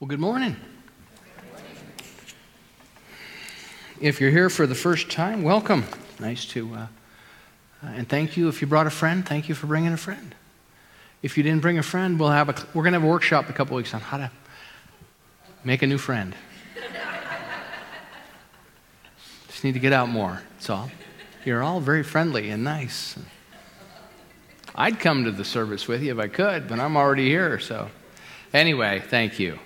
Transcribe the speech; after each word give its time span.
Well, 0.00 0.08
good 0.08 0.18
morning. 0.18 0.56
If 4.00 4.20
you're 4.20 4.32
here 4.32 4.50
for 4.50 4.66
the 4.66 4.74
first 4.74 5.08
time, 5.08 5.44
welcome. 5.44 5.84
Nice 6.18 6.44
to, 6.46 6.74
uh, 6.74 6.78
uh, 6.78 6.86
and 7.86 8.08
thank 8.08 8.36
you. 8.36 8.48
If 8.48 8.60
you 8.60 8.66
brought 8.66 8.88
a 8.88 8.90
friend, 8.90 9.24
thank 9.24 9.48
you 9.48 9.54
for 9.54 9.68
bringing 9.68 9.92
a 9.92 9.96
friend. 9.96 10.34
If 11.22 11.36
you 11.36 11.44
didn't 11.44 11.62
bring 11.62 11.78
a 11.78 11.82
friend, 11.82 12.18
we'll 12.18 12.30
have 12.30 12.48
a, 12.48 12.54
we're 12.74 12.82
going 12.82 12.92
to 12.92 12.98
have 12.98 13.04
a 13.04 13.10
workshop 13.10 13.48
a 13.48 13.52
couple 13.52 13.76
weeks 13.76 13.94
on 13.94 14.00
how 14.00 14.16
to 14.16 14.32
make 15.62 15.82
a 15.82 15.86
new 15.86 15.96
friend. 15.96 16.34
Just 19.46 19.62
need 19.62 19.74
to 19.74 19.80
get 19.80 19.92
out 19.92 20.08
more. 20.08 20.42
That's 20.54 20.70
all. 20.70 20.90
You're 21.44 21.62
all 21.62 21.78
very 21.78 22.02
friendly 22.02 22.50
and 22.50 22.64
nice. 22.64 23.16
I'd 24.74 24.98
come 24.98 25.22
to 25.22 25.30
the 25.30 25.44
service 25.44 25.86
with 25.86 26.02
you 26.02 26.12
if 26.12 26.18
I 26.18 26.26
could, 26.26 26.66
but 26.66 26.80
I'm 26.80 26.96
already 26.96 27.28
here. 27.28 27.60
So, 27.60 27.90
anyway, 28.52 29.00
thank 29.06 29.38
you. 29.38 29.60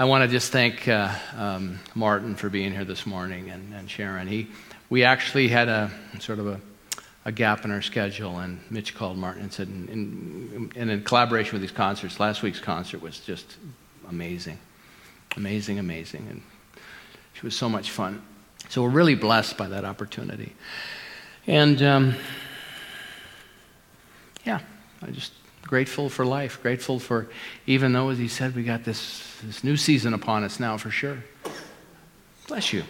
I 0.00 0.04
want 0.04 0.22
to 0.22 0.28
just 0.28 0.52
thank 0.52 0.86
uh, 0.86 1.12
um, 1.36 1.80
Martin 1.96 2.36
for 2.36 2.48
being 2.48 2.70
here 2.70 2.84
this 2.84 3.04
morning 3.04 3.50
and, 3.50 3.74
and, 3.74 3.90
Sharon. 3.90 4.28
He, 4.28 4.46
we 4.88 5.02
actually 5.02 5.48
had 5.48 5.66
a 5.66 5.90
sort 6.20 6.38
of 6.38 6.46
a, 6.46 6.60
a, 7.24 7.32
gap 7.32 7.64
in 7.64 7.72
our 7.72 7.82
schedule, 7.82 8.38
and 8.38 8.60
Mitch 8.70 8.94
called 8.94 9.18
Martin 9.18 9.42
and 9.42 9.52
said, 9.52 9.66
and 9.66 10.72
in, 10.76 10.88
in 10.88 11.02
collaboration 11.02 11.54
with 11.54 11.62
these 11.62 11.72
concerts, 11.72 12.20
last 12.20 12.44
week's 12.44 12.60
concert 12.60 13.02
was 13.02 13.18
just 13.18 13.56
amazing, 14.08 14.58
amazing, 15.36 15.80
amazing, 15.80 16.28
and 16.30 16.42
it 17.34 17.42
was 17.42 17.56
so 17.56 17.68
much 17.68 17.90
fun. 17.90 18.22
So 18.68 18.84
we're 18.84 18.90
really 18.90 19.16
blessed 19.16 19.56
by 19.56 19.66
that 19.66 19.84
opportunity. 19.84 20.54
And 21.48 21.82
um, 21.82 22.14
yeah, 24.44 24.60
I 25.02 25.10
just 25.10 25.32
grateful 25.68 26.08
for 26.08 26.24
life, 26.24 26.60
grateful 26.62 26.98
for, 26.98 27.28
even 27.66 27.92
though, 27.92 28.08
as 28.08 28.18
he 28.18 28.26
said, 28.26 28.56
we 28.56 28.64
got 28.64 28.84
this, 28.84 29.36
this 29.44 29.62
new 29.62 29.76
season 29.76 30.14
upon 30.14 30.42
us 30.42 30.58
now 30.58 30.78
for 30.78 30.90
sure. 30.90 31.22
Bless 32.48 32.72
you. 32.72 32.82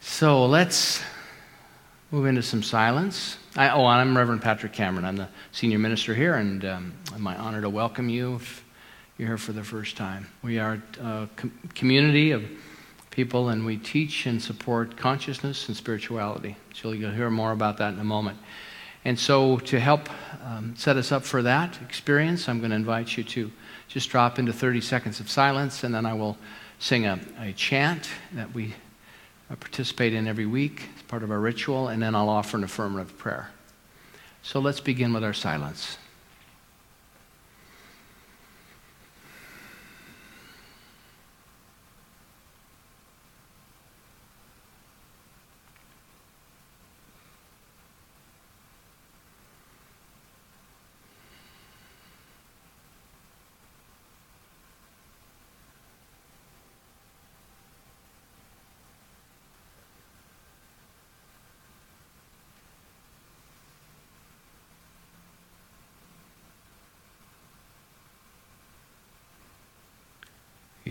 So 0.00 0.44
let's 0.44 1.00
move 2.10 2.26
into 2.26 2.42
some 2.42 2.64
silence. 2.64 3.38
I, 3.56 3.70
oh, 3.70 3.86
I'm 3.86 4.16
Reverend 4.16 4.42
Patrick 4.42 4.72
Cameron. 4.72 5.04
I'm 5.04 5.16
the 5.16 5.28
senior 5.52 5.78
minister 5.78 6.14
here, 6.14 6.34
and 6.34 6.64
um, 6.64 6.94
my 7.16 7.36
honor 7.36 7.60
to 7.60 7.70
welcome 7.70 8.08
you 8.08 8.34
if 8.34 8.64
you're 9.16 9.28
here 9.28 9.38
for 9.38 9.52
the 9.52 9.62
first 9.62 9.96
time. 9.96 10.26
We 10.42 10.58
are 10.58 10.82
a 11.00 11.28
com- 11.36 11.56
community 11.76 12.32
of 12.32 12.44
people, 13.10 13.50
and 13.50 13.64
we 13.64 13.76
teach 13.76 14.26
and 14.26 14.42
support 14.42 14.96
consciousness 14.96 15.68
and 15.68 15.76
spirituality. 15.76 16.56
So 16.74 16.90
you'll 16.90 17.12
hear 17.12 17.30
more 17.30 17.52
about 17.52 17.78
that 17.78 17.94
in 17.94 18.00
a 18.00 18.04
moment. 18.04 18.38
And 19.04 19.18
so, 19.18 19.58
to 19.58 19.80
help 19.80 20.08
um, 20.44 20.74
set 20.76 20.96
us 20.96 21.10
up 21.10 21.24
for 21.24 21.42
that 21.42 21.80
experience, 21.82 22.48
I'm 22.48 22.60
going 22.60 22.70
to 22.70 22.76
invite 22.76 23.16
you 23.16 23.24
to 23.24 23.50
just 23.88 24.10
drop 24.10 24.38
into 24.38 24.52
30 24.52 24.80
seconds 24.80 25.18
of 25.18 25.28
silence, 25.28 25.82
and 25.82 25.92
then 25.92 26.06
I 26.06 26.14
will 26.14 26.38
sing 26.78 27.06
a, 27.06 27.18
a 27.40 27.52
chant 27.52 28.08
that 28.32 28.54
we 28.54 28.74
uh, 29.50 29.56
participate 29.56 30.14
in 30.14 30.28
every 30.28 30.46
week 30.46 30.88
as 30.96 31.02
part 31.02 31.24
of 31.24 31.32
our 31.32 31.40
ritual, 31.40 31.88
and 31.88 32.00
then 32.00 32.14
I'll 32.14 32.28
offer 32.28 32.56
an 32.56 32.64
affirmative 32.64 33.18
prayer. 33.18 33.50
So, 34.42 34.60
let's 34.60 34.80
begin 34.80 35.12
with 35.12 35.24
our 35.24 35.34
silence. 35.34 35.98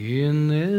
In 0.01 0.70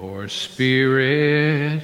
For 0.00 0.28
Spirit, 0.28 1.82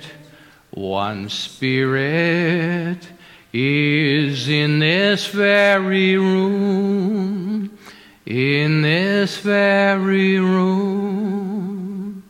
one 0.71 1.29
Spirit, 1.29 3.09
is 3.53 4.49
in 4.49 4.79
this 4.79 5.27
very 5.27 6.17
room, 6.17 7.77
in 8.25 8.83
this 8.83 9.39
very 9.39 10.39
room, 10.39 12.23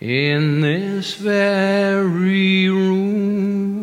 in 0.00 0.60
this 0.60 1.14
very 1.14 2.68
room. 2.68 3.81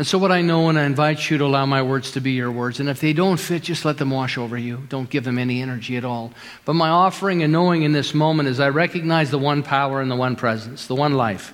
And 0.00 0.06
so, 0.06 0.16
what 0.16 0.32
I 0.32 0.40
know, 0.40 0.70
and 0.70 0.78
I 0.78 0.84
invite 0.84 1.28
you 1.28 1.36
to 1.36 1.44
allow 1.44 1.66
my 1.66 1.82
words 1.82 2.12
to 2.12 2.22
be 2.22 2.32
your 2.32 2.50
words. 2.50 2.80
And 2.80 2.88
if 2.88 3.02
they 3.02 3.12
don't 3.12 3.36
fit, 3.36 3.64
just 3.64 3.84
let 3.84 3.98
them 3.98 4.08
wash 4.08 4.38
over 4.38 4.56
you. 4.56 4.82
Don't 4.88 5.10
give 5.10 5.24
them 5.24 5.38
any 5.38 5.60
energy 5.60 5.98
at 5.98 6.06
all. 6.06 6.32
But 6.64 6.72
my 6.72 6.88
offering 6.88 7.42
and 7.42 7.52
knowing 7.52 7.82
in 7.82 7.92
this 7.92 8.14
moment 8.14 8.48
is 8.48 8.60
I 8.60 8.70
recognize 8.70 9.30
the 9.30 9.36
one 9.36 9.62
power 9.62 10.00
and 10.00 10.10
the 10.10 10.16
one 10.16 10.36
presence, 10.36 10.86
the 10.86 10.94
one 10.94 11.12
life. 11.12 11.52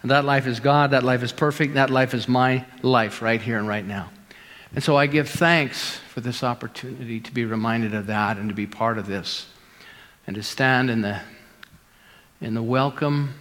And 0.00 0.10
that 0.10 0.24
life 0.24 0.46
is 0.46 0.58
God, 0.58 0.92
that 0.92 1.02
life 1.02 1.22
is 1.22 1.32
perfect, 1.32 1.74
that 1.74 1.90
life 1.90 2.14
is 2.14 2.26
my 2.26 2.64
life 2.80 3.20
right 3.20 3.42
here 3.42 3.58
and 3.58 3.68
right 3.68 3.84
now. 3.86 4.08
And 4.74 4.82
so 4.82 4.96
I 4.96 5.06
give 5.06 5.28
thanks 5.28 5.98
for 6.14 6.22
this 6.22 6.42
opportunity 6.42 7.20
to 7.20 7.30
be 7.30 7.44
reminded 7.44 7.92
of 7.92 8.06
that 8.06 8.38
and 8.38 8.48
to 8.48 8.54
be 8.54 8.66
part 8.66 8.96
of 8.96 9.06
this 9.06 9.48
and 10.26 10.34
to 10.36 10.42
stand 10.42 10.88
in 10.88 11.02
the, 11.02 11.20
in 12.40 12.54
the 12.54 12.62
welcome, 12.62 13.34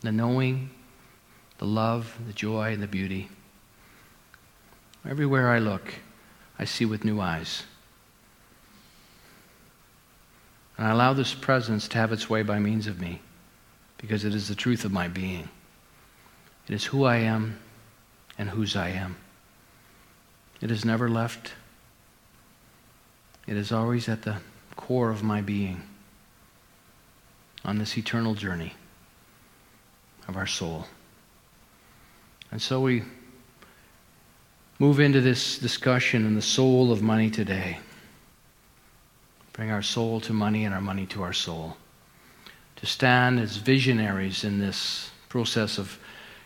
the 0.00 0.10
knowing, 0.10 0.68
the 1.58 1.64
love, 1.64 2.18
the 2.26 2.32
joy, 2.32 2.72
and 2.72 2.82
the 2.82 2.88
beauty 2.88 3.28
Everywhere 5.08 5.48
I 5.48 5.58
look, 5.58 5.94
I 6.58 6.66
see 6.66 6.84
with 6.84 7.02
new 7.02 7.18
eyes. 7.18 7.62
And 10.76 10.86
I 10.86 10.90
allow 10.90 11.14
this 11.14 11.32
presence 11.32 11.88
to 11.88 11.98
have 11.98 12.12
its 12.12 12.28
way 12.28 12.42
by 12.42 12.58
means 12.58 12.86
of 12.86 13.00
me 13.00 13.22
because 13.96 14.24
it 14.24 14.34
is 14.34 14.48
the 14.48 14.54
truth 14.54 14.84
of 14.84 14.92
my 14.92 15.08
being. 15.08 15.48
It 16.68 16.74
is 16.74 16.84
who 16.84 17.04
I 17.04 17.16
am 17.16 17.58
and 18.36 18.50
whose 18.50 18.76
I 18.76 18.90
am. 18.90 19.16
It 20.60 20.70
is 20.70 20.84
never 20.84 21.08
left. 21.08 21.54
It 23.46 23.56
is 23.56 23.72
always 23.72 24.10
at 24.10 24.22
the 24.22 24.36
core 24.76 25.10
of 25.10 25.22
my 25.22 25.40
being 25.40 25.82
on 27.64 27.78
this 27.78 27.96
eternal 27.96 28.34
journey 28.34 28.74
of 30.28 30.36
our 30.36 30.46
soul. 30.46 30.86
And 32.50 32.60
so 32.60 32.80
we 32.80 33.02
move 34.78 35.00
into 35.00 35.20
this 35.20 35.58
discussion 35.58 36.24
in 36.24 36.34
the 36.34 36.42
soul 36.42 36.92
of 36.92 37.02
money 37.02 37.30
today. 37.30 37.78
Bring 39.52 39.70
our 39.70 39.82
soul 39.82 40.20
to 40.20 40.32
money 40.32 40.64
and 40.64 40.74
our 40.74 40.80
money 40.80 41.06
to 41.06 41.22
our 41.22 41.32
soul. 41.32 41.76
To 42.76 42.86
stand 42.86 43.40
as 43.40 43.56
visionaries 43.56 44.44
in 44.44 44.60
this 44.60 45.10
process 45.28 45.78
of 45.78 45.98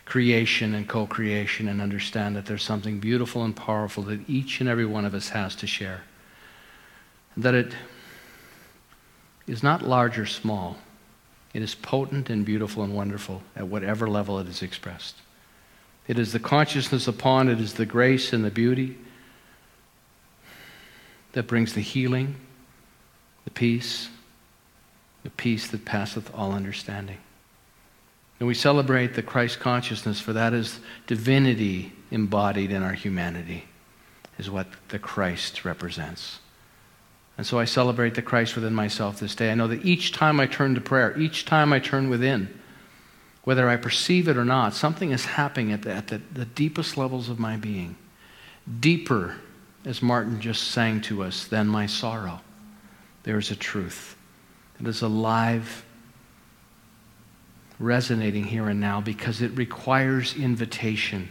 creation 0.05 0.73
and 0.73 0.89
co 0.89 1.05
creation 1.05 1.67
and 1.69 1.79
understand 1.79 2.35
that 2.35 2.47
there's 2.47 2.63
something 2.63 2.99
beautiful 2.99 3.43
and 3.43 3.55
powerful 3.55 4.03
that 4.03 4.27
each 4.27 4.59
and 4.59 4.67
every 4.67 4.85
one 4.85 5.05
of 5.05 5.13
us 5.13 5.29
has 5.29 5.55
to 5.57 5.67
share. 5.67 6.01
That 7.37 7.53
it 7.53 7.75
is 9.45 9.61
not 9.61 9.83
large 9.83 10.17
or 10.17 10.25
small, 10.25 10.77
it 11.53 11.61
is 11.61 11.75
potent 11.75 12.29
and 12.29 12.43
beautiful 12.43 12.83
and 12.83 12.95
wonderful 12.95 13.43
at 13.55 13.67
whatever 13.67 14.09
level 14.09 14.39
it 14.39 14.47
is 14.47 14.63
expressed. 14.63 15.17
It 16.07 16.19
is 16.19 16.33
the 16.33 16.39
consciousness 16.39 17.07
upon 17.07 17.47
it 17.49 17.59
is 17.59 17.73
the 17.75 17.85
grace 17.85 18.33
and 18.33 18.43
the 18.43 18.51
beauty 18.51 18.97
that 21.31 21.47
brings 21.47 21.73
the 21.73 21.81
healing, 21.81 22.35
the 23.45 23.51
peace, 23.51 24.09
the 25.23 25.29
peace 25.29 25.67
that 25.67 25.85
passeth 25.85 26.33
all 26.33 26.51
understanding. 26.51 27.17
And 28.39 28.47
we 28.47 28.53
celebrate 28.53 29.13
the 29.13 29.23
Christ 29.23 29.59
consciousness, 29.59 30.19
for 30.19 30.33
that 30.33 30.53
is 30.53 30.79
divinity 31.07 31.93
embodied 32.11 32.71
in 32.71 32.83
our 32.83 32.93
humanity, 32.93 33.65
is 34.37 34.49
what 34.49 34.67
the 34.89 34.99
Christ 34.99 35.63
represents. 35.63 36.39
And 37.37 37.47
so 37.47 37.57
I 37.57 37.65
celebrate 37.65 38.15
the 38.15 38.21
Christ 38.21 38.55
within 38.55 38.75
myself 38.75 39.19
this 39.19 39.33
day. 39.33 39.51
I 39.51 39.55
know 39.55 39.67
that 39.67 39.85
each 39.85 40.11
time 40.11 40.39
I 40.39 40.45
turn 40.45 40.75
to 40.75 40.81
prayer, 40.81 41.17
each 41.17 41.45
time 41.45 41.73
I 41.73 41.79
turn 41.79 42.09
within, 42.09 42.59
whether 43.43 43.69
I 43.69 43.75
perceive 43.75 44.27
it 44.27 44.37
or 44.37 44.45
not, 44.45 44.73
something 44.73 45.11
is 45.11 45.25
happening 45.25 45.71
at 45.71 45.81
the, 45.81 45.93
at 45.93 46.07
the, 46.07 46.21
the 46.31 46.45
deepest 46.45 46.97
levels 46.97 47.29
of 47.29 47.39
my 47.39 47.57
being. 47.57 47.95
Deeper, 48.79 49.35
as 49.85 50.01
Martin 50.01 50.39
just 50.39 50.71
sang 50.71 51.01
to 51.01 51.23
us, 51.23 51.45
than 51.45 51.67
my 51.67 51.85
sorrow. 51.85 52.41
There 53.23 53.37
is 53.37 53.51
a 53.51 53.55
truth. 53.55 54.15
that 54.79 54.87
is 54.87 55.01
alive, 55.01 55.85
resonating 57.79 58.45
here 58.45 58.69
and 58.69 58.79
now 58.79 59.01
because 59.01 59.41
it 59.41 59.51
requires 59.57 60.35
invitation 60.35 61.29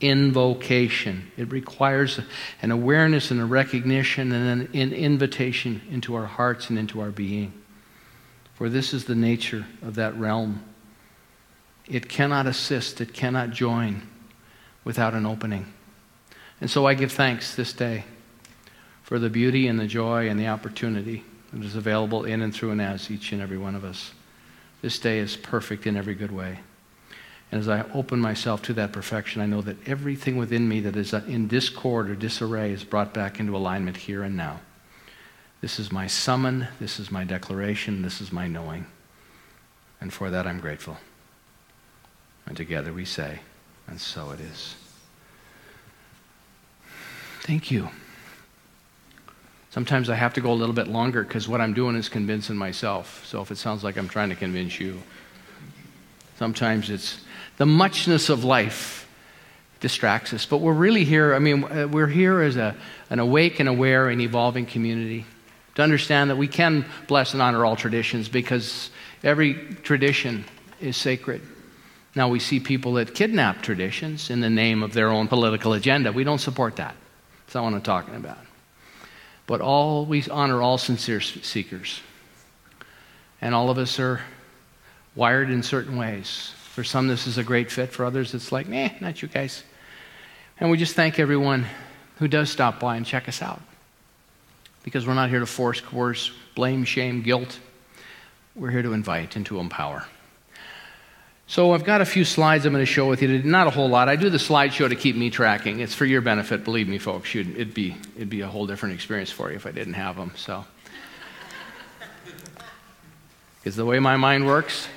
invocation. 0.00 1.30
It 1.36 1.50
requires 1.50 2.20
an 2.60 2.70
awareness 2.70 3.30
and 3.30 3.40
a 3.40 3.44
recognition 3.44 4.32
and 4.32 4.68
an 4.74 4.92
invitation 4.92 5.80
into 5.90 6.14
our 6.14 6.26
hearts 6.26 6.68
and 6.68 6.78
into 6.78 7.00
our 7.00 7.10
being. 7.10 7.52
For 8.54 8.68
this 8.68 8.92
is 8.92 9.06
the 9.06 9.14
nature 9.14 9.64
of 9.82 9.94
that 9.94 10.16
realm. 10.18 10.62
It 11.86 12.08
cannot 12.08 12.46
assist, 12.46 13.00
it 13.00 13.12
cannot 13.12 13.50
join 13.50 14.02
without 14.84 15.14
an 15.14 15.26
opening. 15.26 15.72
And 16.60 16.70
so 16.70 16.86
I 16.86 16.94
give 16.94 17.12
thanks 17.12 17.54
this 17.54 17.72
day 17.72 18.04
for 19.02 19.18
the 19.18 19.30
beauty 19.30 19.68
and 19.68 19.78
the 19.78 19.86
joy 19.86 20.28
and 20.28 20.40
the 20.40 20.48
opportunity 20.48 21.24
that 21.52 21.62
is 21.62 21.76
available 21.76 22.24
in 22.24 22.40
and 22.40 22.54
through 22.54 22.70
and 22.70 22.80
as 22.80 23.10
each 23.10 23.32
and 23.32 23.42
every 23.42 23.58
one 23.58 23.74
of 23.74 23.84
us. 23.84 24.12
This 24.82 24.98
day 24.98 25.18
is 25.18 25.36
perfect 25.36 25.86
in 25.86 25.96
every 25.96 26.14
good 26.14 26.32
way. 26.32 26.60
And 27.52 27.60
as 27.60 27.68
I 27.68 27.82
open 27.92 28.18
myself 28.18 28.62
to 28.62 28.72
that 28.74 28.92
perfection, 28.92 29.40
I 29.40 29.46
know 29.46 29.60
that 29.62 29.76
everything 29.86 30.36
within 30.36 30.68
me 30.68 30.80
that 30.80 30.96
is 30.96 31.12
in 31.12 31.46
discord 31.46 32.10
or 32.10 32.14
disarray 32.14 32.72
is 32.72 32.82
brought 32.82 33.14
back 33.14 33.38
into 33.38 33.56
alignment 33.56 33.96
here 33.96 34.22
and 34.22 34.36
now. 34.36 34.60
This 35.60 35.78
is 35.78 35.92
my 35.92 36.06
summon, 36.06 36.66
this 36.80 36.98
is 36.98 37.10
my 37.10 37.24
declaration, 37.24 38.02
this 38.02 38.20
is 38.20 38.32
my 38.32 38.48
knowing. 38.48 38.86
And 40.00 40.12
for 40.12 40.30
that 40.30 40.46
I'm 40.46 40.60
grateful. 40.60 40.98
And 42.46 42.56
together 42.56 42.92
we 42.92 43.04
say, 43.04 43.40
and 43.88 44.00
so 44.00 44.30
it 44.30 44.40
is. 44.40 44.74
Thank 47.42 47.70
you. 47.70 47.90
Sometimes 49.70 50.08
I 50.08 50.14
have 50.14 50.34
to 50.34 50.40
go 50.40 50.52
a 50.52 50.54
little 50.54 50.74
bit 50.74 50.88
longer 50.88 51.24
because 51.24 51.48
what 51.48 51.60
I'm 51.60 51.74
doing 51.74 51.96
is 51.96 52.08
convincing 52.08 52.56
myself. 52.56 53.24
So 53.26 53.42
if 53.42 53.50
it 53.50 53.58
sounds 53.58 53.82
like 53.82 53.96
I'm 53.96 54.08
trying 54.08 54.28
to 54.28 54.36
convince 54.36 54.78
you, 54.78 55.02
sometimes 56.38 56.90
it's 56.90 57.20
the 57.56 57.66
muchness 57.66 58.28
of 58.28 58.44
life 58.44 59.08
distracts 59.80 60.32
us. 60.32 60.46
But 60.46 60.58
we're 60.58 60.72
really 60.72 61.04
here, 61.04 61.34
I 61.34 61.38
mean, 61.38 61.64
uh, 61.64 61.88
we're 61.90 62.06
here 62.06 62.40
as 62.40 62.56
a, 62.56 62.74
an 63.10 63.18
awake 63.18 63.60
and 63.60 63.68
aware 63.68 64.08
and 64.08 64.20
evolving 64.20 64.64
community 64.64 65.26
to 65.74 65.82
understand 65.82 66.30
that 66.30 66.36
we 66.36 66.48
can 66.48 66.86
bless 67.08 67.32
and 67.32 67.42
honor 67.42 67.64
all 67.64 67.76
traditions 67.76 68.28
because 68.28 68.90
every 69.22 69.54
tradition 69.82 70.44
is 70.80 70.96
sacred. 70.96 71.42
Now, 72.16 72.28
we 72.28 72.38
see 72.38 72.60
people 72.60 72.94
that 72.94 73.14
kidnap 73.14 73.62
traditions 73.62 74.30
in 74.30 74.40
the 74.40 74.50
name 74.50 74.82
of 74.82 74.92
their 74.92 75.08
own 75.08 75.26
political 75.26 75.72
agenda. 75.72 76.12
We 76.12 76.22
don't 76.22 76.38
support 76.38 76.76
that. 76.76 76.94
That's 77.46 77.54
not 77.54 77.64
what 77.64 77.74
I'm 77.74 77.82
talking 77.82 78.14
about. 78.14 78.38
But 79.46 79.60
all, 79.60 80.06
we 80.06 80.24
honor 80.30 80.62
all 80.62 80.78
sincere 80.78 81.20
seekers. 81.20 82.00
And 83.40 83.54
all 83.54 83.68
of 83.68 83.78
us 83.78 83.98
are 83.98 84.20
wired 85.16 85.50
in 85.50 85.62
certain 85.62 85.96
ways. 85.96 86.52
For 86.72 86.84
some, 86.84 87.08
this 87.08 87.26
is 87.26 87.36
a 87.36 87.44
great 87.44 87.70
fit. 87.70 87.92
For 87.92 88.04
others, 88.04 88.32
it's 88.32 88.52
like, 88.52 88.68
nah, 88.68 88.88
not 89.00 89.20
you 89.20 89.28
guys. 89.28 89.64
And 90.58 90.70
we 90.70 90.78
just 90.78 90.94
thank 90.94 91.18
everyone 91.18 91.66
who 92.18 92.28
does 92.28 92.48
stop 92.48 92.78
by 92.78 92.96
and 92.96 93.04
check 93.04 93.28
us 93.28 93.42
out. 93.42 93.60
Because 94.84 95.06
we're 95.06 95.14
not 95.14 95.30
here 95.30 95.40
to 95.40 95.46
force, 95.46 95.80
coerce, 95.80 96.30
blame, 96.54 96.84
shame, 96.84 97.22
guilt. 97.22 97.58
We're 98.54 98.70
here 98.70 98.82
to 98.82 98.92
invite 98.92 99.34
and 99.34 99.44
to 99.46 99.58
empower. 99.58 100.06
So 101.46 101.72
I've 101.72 101.84
got 101.84 102.00
a 102.00 102.06
few 102.06 102.24
slides 102.24 102.64
I'm 102.64 102.72
going 102.72 102.84
to 102.84 102.90
show 102.90 103.06
with 103.06 103.20
you. 103.20 103.42
Not 103.42 103.66
a 103.66 103.70
whole 103.70 103.88
lot. 103.88 104.08
I 104.08 104.16
do 104.16 104.30
the 104.30 104.38
slideshow 104.38 104.88
to 104.88 104.96
keep 104.96 105.14
me 105.14 105.28
tracking. 105.28 105.80
It's 105.80 105.94
for 105.94 106.06
your 106.06 106.22
benefit, 106.22 106.64
believe 106.64 106.88
me, 106.88 106.98
folks. 106.98 107.34
You'd, 107.34 107.50
it'd 107.50 107.74
be 107.74 107.96
it'd 108.16 108.30
be 108.30 108.40
a 108.40 108.48
whole 108.48 108.66
different 108.66 108.94
experience 108.94 109.30
for 109.30 109.50
you 109.50 109.56
if 109.56 109.66
I 109.66 109.70
didn't 109.70 109.94
have 109.94 110.16
them. 110.16 110.32
So, 110.36 110.64
because 113.60 113.76
the 113.76 113.84
way 113.84 113.98
my 113.98 114.16
mind 114.16 114.46
works, 114.46 114.88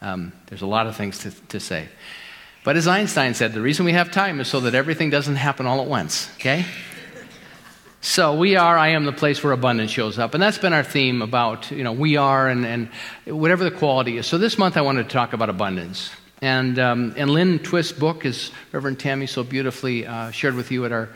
um, 0.00 0.32
there's 0.46 0.62
a 0.62 0.66
lot 0.66 0.86
of 0.86 0.96
things 0.96 1.18
to, 1.18 1.30
to 1.48 1.58
say. 1.58 1.88
But 2.62 2.76
as 2.76 2.86
Einstein 2.86 3.34
said, 3.34 3.52
the 3.52 3.62
reason 3.62 3.84
we 3.84 3.92
have 3.92 4.12
time 4.12 4.38
is 4.38 4.46
so 4.46 4.60
that 4.60 4.74
everything 4.74 5.10
doesn't 5.10 5.36
happen 5.36 5.66
all 5.66 5.80
at 5.80 5.88
once, 5.88 6.30
okay? 6.34 6.66
So 8.02 8.34
we 8.34 8.56
are, 8.56 8.78
I 8.78 8.88
am 8.88 9.04
the 9.04 9.12
place 9.12 9.44
where 9.44 9.52
abundance 9.52 9.90
shows 9.90 10.18
up. 10.18 10.32
And 10.32 10.42
that's 10.42 10.56
been 10.56 10.72
our 10.72 10.82
theme 10.82 11.20
about, 11.20 11.70
you 11.70 11.84
know, 11.84 11.92
we 11.92 12.16
are 12.16 12.48
and, 12.48 12.64
and 12.64 12.88
whatever 13.26 13.62
the 13.62 13.70
quality 13.70 14.16
is. 14.16 14.26
So 14.26 14.38
this 14.38 14.56
month 14.56 14.78
I 14.78 14.80
wanted 14.80 15.02
to 15.04 15.10
talk 15.10 15.34
about 15.34 15.50
abundance. 15.50 16.10
And, 16.40 16.78
um, 16.78 17.14
and 17.18 17.28
Lynn 17.28 17.58
Twist's 17.58 17.92
book, 17.92 18.24
as 18.24 18.52
Reverend 18.72 18.98
Tammy 18.98 19.26
so 19.26 19.44
beautifully 19.44 20.06
uh, 20.06 20.30
shared 20.30 20.54
with 20.54 20.70
you 20.70 20.86
at 20.86 20.92
our 20.92 21.10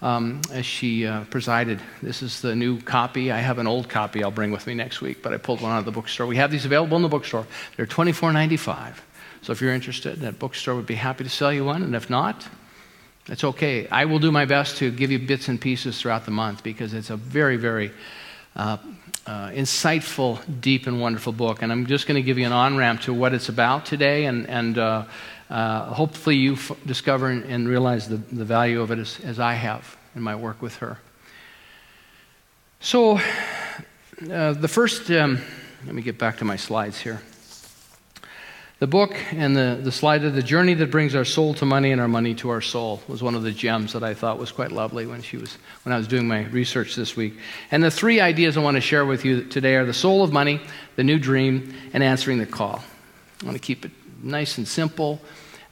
um, 0.00 0.42
as 0.52 0.64
she 0.64 1.06
uh, 1.06 1.24
presided. 1.24 1.80
This 2.02 2.22
is 2.22 2.40
the 2.40 2.54
new 2.54 2.80
copy. 2.80 3.32
I 3.32 3.38
have 3.38 3.58
an 3.58 3.66
old 3.66 3.88
copy 3.88 4.22
I'll 4.22 4.30
bring 4.30 4.52
with 4.52 4.66
me 4.66 4.74
next 4.74 5.00
week, 5.00 5.22
but 5.22 5.32
I 5.32 5.38
pulled 5.38 5.60
one 5.60 5.72
out 5.72 5.78
of 5.78 5.84
the 5.84 5.90
bookstore. 5.90 6.26
We 6.26 6.36
have 6.36 6.50
these 6.50 6.64
available 6.64 6.96
in 6.96 7.02
the 7.02 7.08
bookstore. 7.08 7.46
They're 7.76 7.86
$24.95. 7.86 8.94
So 9.42 9.52
if 9.52 9.60
you're 9.60 9.72
interested, 9.72 10.20
that 10.20 10.38
bookstore 10.38 10.74
would 10.76 10.86
be 10.86 10.94
happy 10.94 11.24
to 11.24 11.30
sell 11.30 11.52
you 11.52 11.64
one. 11.64 11.82
And 11.82 11.94
if 11.94 12.10
not, 12.10 12.46
that's 13.28 13.44
okay. 13.44 13.86
I 13.88 14.06
will 14.06 14.18
do 14.18 14.32
my 14.32 14.46
best 14.46 14.78
to 14.78 14.90
give 14.90 15.10
you 15.10 15.18
bits 15.18 15.48
and 15.48 15.60
pieces 15.60 16.00
throughout 16.00 16.24
the 16.24 16.30
month 16.30 16.62
because 16.62 16.94
it's 16.94 17.10
a 17.10 17.16
very, 17.16 17.58
very 17.58 17.92
uh, 18.56 18.78
uh, 19.26 19.50
insightful, 19.50 20.40
deep, 20.62 20.86
and 20.86 20.98
wonderful 20.98 21.34
book. 21.34 21.60
And 21.60 21.70
I'm 21.70 21.84
just 21.84 22.06
going 22.06 22.14
to 22.14 22.22
give 22.22 22.38
you 22.38 22.46
an 22.46 22.52
on 22.52 22.78
ramp 22.78 23.02
to 23.02 23.12
what 23.12 23.34
it's 23.34 23.50
about 23.50 23.84
today 23.84 24.24
and, 24.24 24.48
and 24.48 24.78
uh, 24.78 25.04
uh, 25.50 25.92
hopefully 25.92 26.36
you 26.36 26.54
f- 26.54 26.72
discover 26.86 27.28
and, 27.28 27.44
and, 27.44 27.68
realize 27.68 28.08
the, 28.08 28.16
the 28.16 28.44
value 28.44 28.80
of 28.80 28.90
it 28.90 28.98
as, 28.98 29.20
as, 29.20 29.38
I 29.38 29.54
have 29.54 29.96
in 30.14 30.22
my 30.22 30.34
work 30.34 30.62
with 30.62 30.76
her. 30.76 30.98
So, 32.80 33.18
uh, 34.30 34.52
the 34.52 34.68
first, 34.68 35.10
um, 35.10 35.40
let 35.84 35.94
me 35.94 36.02
get 36.02 36.18
back 36.18 36.38
to 36.38 36.44
my 36.44 36.56
slides 36.56 36.98
here. 36.98 37.20
The 38.80 38.86
book 38.86 39.16
and 39.32 39.56
the, 39.56 39.80
the 39.82 39.90
slide 39.90 40.22
of 40.22 40.34
the 40.34 40.42
journey 40.42 40.74
that 40.74 40.92
brings 40.92 41.16
our 41.16 41.24
soul 41.24 41.52
to 41.54 41.66
money 41.66 41.90
and 41.90 42.00
our 42.00 42.06
money 42.06 42.36
to 42.36 42.50
our 42.50 42.60
soul 42.60 43.02
was 43.08 43.20
one 43.20 43.34
of 43.34 43.42
the 43.42 43.50
gems 43.50 43.92
that 43.94 44.04
I 44.04 44.14
thought 44.14 44.38
was 44.38 44.52
quite 44.52 44.70
lovely 44.70 45.04
when 45.04 45.20
she 45.20 45.36
was 45.36 45.58
when 45.82 45.92
I 45.92 45.98
was 45.98 46.06
doing 46.06 46.28
my 46.28 46.44
research 46.44 46.94
this 46.94 47.16
week. 47.16 47.34
And 47.72 47.82
the 47.82 47.90
three 47.90 48.20
ideas 48.20 48.56
I 48.56 48.60
want 48.60 48.76
to 48.76 48.80
share 48.80 49.04
with 49.04 49.24
you 49.24 49.42
today 49.42 49.74
are 49.74 49.84
the 49.84 49.92
soul 49.92 50.22
of 50.22 50.32
money, 50.32 50.60
the 50.94 51.02
new 51.02 51.18
dream, 51.18 51.74
and 51.92 52.04
answering 52.04 52.38
the 52.38 52.46
call. 52.46 52.84
I 53.42 53.46
want 53.46 53.56
to 53.56 53.60
keep 53.60 53.84
it 53.84 53.90
nice 54.22 54.58
and 54.58 54.68
simple, 54.68 55.20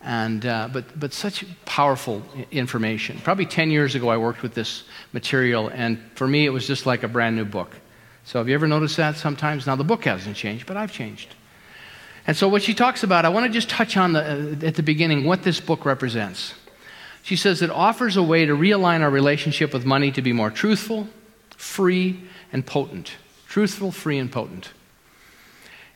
and, 0.00 0.44
uh, 0.44 0.68
but, 0.72 0.98
but 0.98 1.12
such 1.12 1.44
powerful 1.64 2.24
information. 2.50 3.20
Probably 3.22 3.46
10 3.46 3.70
years 3.70 3.94
ago, 3.94 4.08
I 4.08 4.16
worked 4.16 4.42
with 4.42 4.54
this 4.54 4.82
material, 5.12 5.68
and 5.68 6.00
for 6.16 6.26
me, 6.26 6.44
it 6.44 6.50
was 6.50 6.66
just 6.66 6.86
like 6.86 7.04
a 7.04 7.08
brand 7.08 7.36
new 7.36 7.44
book. 7.44 7.76
So, 8.24 8.40
have 8.40 8.48
you 8.48 8.54
ever 8.54 8.66
noticed 8.66 8.96
that 8.96 9.16
sometimes? 9.16 9.64
Now, 9.64 9.76
the 9.76 9.84
book 9.84 10.04
hasn't 10.06 10.34
changed, 10.34 10.66
but 10.66 10.76
I've 10.76 10.90
changed. 10.90 11.36
And 12.26 12.36
so, 12.36 12.48
what 12.48 12.62
she 12.62 12.74
talks 12.74 13.02
about, 13.02 13.24
I 13.24 13.28
want 13.28 13.46
to 13.46 13.52
just 13.52 13.68
touch 13.68 13.96
on 13.96 14.12
the, 14.12 14.20
uh, 14.20 14.66
at 14.66 14.74
the 14.74 14.82
beginning 14.82 15.24
what 15.24 15.42
this 15.42 15.60
book 15.60 15.84
represents. 15.84 16.54
She 17.22 17.36
says 17.36 17.62
it 17.62 17.70
offers 17.70 18.16
a 18.16 18.22
way 18.22 18.46
to 18.46 18.56
realign 18.56 19.00
our 19.00 19.10
relationship 19.10 19.72
with 19.72 19.84
money 19.84 20.10
to 20.12 20.22
be 20.22 20.32
more 20.32 20.50
truthful, 20.50 21.08
free, 21.56 22.20
and 22.52 22.64
potent. 22.64 23.12
Truthful, 23.48 23.92
free, 23.92 24.18
and 24.18 24.30
potent 24.30 24.70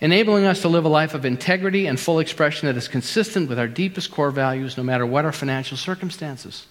enabling 0.01 0.47
us 0.47 0.63
to 0.63 0.69
live 0.69 0.85
a 0.85 0.89
life 0.89 1.15
of 1.15 1.25
integrity 1.25 1.87
and 1.87 2.01
full 2.01 2.19
expression 2.19 2.67
that 2.67 2.77
is 2.77 2.89
consistent 2.89 3.49
with 3.49 3.59
our 3.59 3.69
deepest 3.69 4.11
core 4.11 4.31
values, 4.31 4.77
no 4.77 4.83
matter 4.83 5.05
what 5.05 5.25
our 5.25 5.33
financial 5.33 5.77
circumstances. 5.77 6.67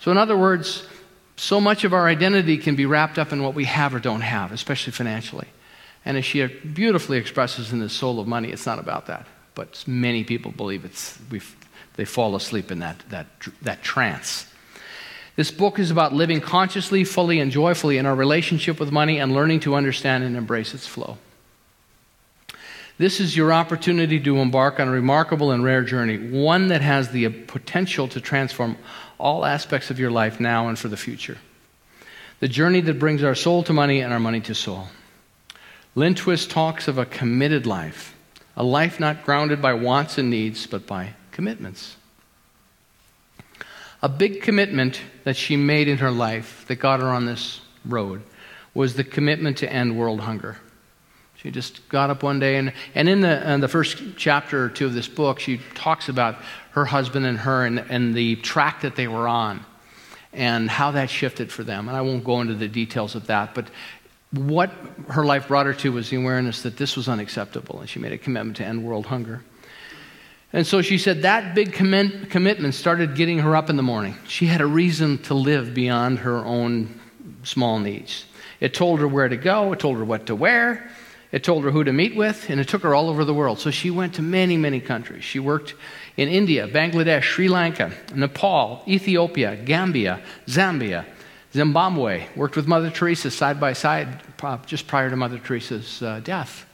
So, 0.00 0.10
in 0.10 0.18
other 0.18 0.36
words, 0.36 0.86
so 1.36 1.60
much 1.60 1.84
of 1.84 1.94
our 1.94 2.06
identity 2.06 2.58
can 2.58 2.76
be 2.76 2.86
wrapped 2.86 3.18
up 3.18 3.32
in 3.32 3.42
what 3.42 3.54
we 3.54 3.64
have 3.64 3.94
or 3.94 3.98
don't 3.98 4.20
have, 4.20 4.52
especially 4.52 4.92
financially. 4.92 5.48
And 6.04 6.16
as 6.16 6.24
she 6.24 6.44
beautifully 6.46 7.18
expresses 7.18 7.72
in 7.72 7.80
the 7.80 7.88
soul 7.88 8.20
of 8.20 8.26
money, 8.26 8.50
it's 8.50 8.66
not 8.66 8.78
about 8.78 9.06
that. 9.06 9.26
But 9.54 9.84
many 9.86 10.24
people 10.24 10.52
believe 10.52 10.84
it's, 10.84 11.18
they 11.96 12.04
fall 12.04 12.34
asleep 12.34 12.70
in 12.70 12.78
that, 12.78 13.02
that, 13.10 13.26
that 13.62 13.82
trance. 13.82 14.46
This 15.36 15.50
book 15.50 15.78
is 15.78 15.90
about 15.90 16.12
living 16.12 16.40
consciously, 16.40 17.04
fully, 17.04 17.40
and 17.40 17.50
joyfully 17.50 17.98
in 17.98 18.06
our 18.06 18.14
relationship 18.14 18.80
with 18.80 18.90
money 18.90 19.18
and 19.18 19.32
learning 19.32 19.60
to 19.60 19.74
understand 19.74 20.24
and 20.24 20.36
embrace 20.36 20.74
its 20.74 20.86
flow. 20.86 21.18
This 22.98 23.20
is 23.20 23.34
your 23.34 23.50
opportunity 23.50 24.20
to 24.20 24.36
embark 24.38 24.78
on 24.78 24.88
a 24.88 24.90
remarkable 24.90 25.52
and 25.52 25.64
rare 25.64 25.82
journey, 25.82 26.18
one 26.18 26.68
that 26.68 26.82
has 26.82 27.08
the 27.08 27.30
potential 27.30 28.08
to 28.08 28.20
transform 28.20 28.76
all 29.18 29.46
aspects 29.46 29.90
of 29.90 29.98
your 29.98 30.10
life 30.10 30.40
now 30.40 30.68
and 30.68 30.78
for 30.78 30.88
the 30.88 30.98
future. 30.98 31.38
The 32.40 32.48
journey 32.48 32.82
that 32.82 32.98
brings 32.98 33.22
our 33.22 33.34
soul 33.34 33.62
to 33.64 33.72
money 33.72 34.00
and 34.02 34.12
our 34.12 34.20
money 34.20 34.40
to 34.40 34.54
soul. 34.54 34.88
Lynn 35.94 36.14
Twist 36.14 36.50
talks 36.50 36.86
of 36.86 36.98
a 36.98 37.06
committed 37.06 37.66
life, 37.66 38.14
a 38.56 38.62
life 38.62 39.00
not 39.00 39.24
grounded 39.24 39.60
by 39.60 39.72
wants 39.74 40.18
and 40.18 40.30
needs, 40.30 40.66
but 40.66 40.86
by 40.86 41.14
commitments. 41.32 41.96
A 44.02 44.08
big 44.08 44.40
commitment 44.40 45.00
that 45.24 45.36
she 45.36 45.56
made 45.56 45.88
in 45.88 45.98
her 45.98 46.10
life 46.10 46.64
that 46.68 46.76
got 46.76 47.00
her 47.00 47.08
on 47.08 47.26
this 47.26 47.60
road 47.84 48.22
was 48.72 48.94
the 48.94 49.04
commitment 49.04 49.58
to 49.58 49.72
end 49.72 49.98
world 49.98 50.20
hunger. 50.20 50.58
She 51.36 51.50
just 51.50 51.88
got 51.88 52.08
up 52.08 52.22
one 52.22 52.38
day, 52.38 52.56
and, 52.56 52.72
and 52.94 53.08
in, 53.08 53.20
the, 53.20 53.52
in 53.52 53.60
the 53.60 53.68
first 53.68 54.00
chapter 54.16 54.64
or 54.64 54.68
two 54.68 54.86
of 54.86 54.94
this 54.94 55.08
book, 55.08 55.40
she 55.40 55.60
talks 55.74 56.08
about 56.08 56.36
her 56.72 56.84
husband 56.84 57.26
and 57.26 57.38
her 57.38 57.64
and, 57.64 57.78
and 57.78 58.14
the 58.14 58.36
track 58.36 58.82
that 58.82 58.94
they 58.94 59.08
were 59.08 59.26
on 59.26 59.64
and 60.32 60.70
how 60.70 60.92
that 60.92 61.10
shifted 61.10 61.50
for 61.50 61.64
them. 61.64 61.88
And 61.88 61.96
I 61.96 62.02
won't 62.02 62.22
go 62.24 62.40
into 62.40 62.54
the 62.54 62.68
details 62.68 63.14
of 63.14 63.26
that, 63.26 63.54
but 63.54 63.68
what 64.32 64.70
her 65.08 65.24
life 65.24 65.48
brought 65.48 65.66
her 65.66 65.74
to 65.74 65.92
was 65.92 66.10
the 66.10 66.16
awareness 66.16 66.62
that 66.62 66.76
this 66.76 66.96
was 66.96 67.08
unacceptable, 67.08 67.80
and 67.80 67.88
she 67.88 67.98
made 67.98 68.12
a 68.12 68.18
commitment 68.18 68.56
to 68.58 68.64
end 68.64 68.84
world 68.84 69.06
hunger. 69.06 69.42
And 70.52 70.66
so 70.66 70.82
she 70.82 70.98
said 70.98 71.22
that 71.22 71.54
big 71.54 71.72
commit, 71.72 72.30
commitment 72.30 72.74
started 72.74 73.14
getting 73.14 73.38
her 73.38 73.54
up 73.54 73.70
in 73.70 73.76
the 73.76 73.82
morning. 73.82 74.16
She 74.26 74.46
had 74.46 74.60
a 74.60 74.66
reason 74.66 75.18
to 75.22 75.34
live 75.34 75.74
beyond 75.74 76.20
her 76.20 76.44
own 76.44 77.00
small 77.44 77.78
needs. 77.78 78.24
It 78.58 78.74
told 78.74 79.00
her 79.00 79.08
where 79.08 79.28
to 79.28 79.36
go, 79.36 79.72
it 79.72 79.78
told 79.78 79.96
her 79.96 80.04
what 80.04 80.26
to 80.26 80.34
wear, 80.34 80.90
it 81.32 81.44
told 81.44 81.64
her 81.64 81.70
who 81.70 81.84
to 81.84 81.92
meet 81.92 82.16
with, 82.16 82.50
and 82.50 82.60
it 82.60 82.68
took 82.68 82.82
her 82.82 82.94
all 82.94 83.08
over 83.08 83.24
the 83.24 83.34
world. 83.34 83.60
So 83.60 83.70
she 83.70 83.90
went 83.90 84.14
to 84.14 84.22
many, 84.22 84.56
many 84.56 84.80
countries. 84.80 85.22
She 85.22 85.38
worked 85.38 85.74
in 86.16 86.28
India, 86.28 86.66
Bangladesh, 86.68 87.22
Sri 87.22 87.48
Lanka, 87.48 87.92
Nepal, 88.14 88.82
Ethiopia, 88.88 89.56
Gambia, 89.56 90.20
Zambia, 90.46 91.04
Zimbabwe, 91.52 92.26
worked 92.36 92.56
with 92.56 92.66
Mother 92.68 92.90
Teresa 92.90 93.30
side 93.30 93.58
by 93.58 93.72
side 93.72 94.22
just 94.66 94.86
prior 94.86 95.10
to 95.10 95.16
Mother 95.16 95.38
Teresa's 95.38 96.02
uh, 96.02 96.20
death. 96.22 96.66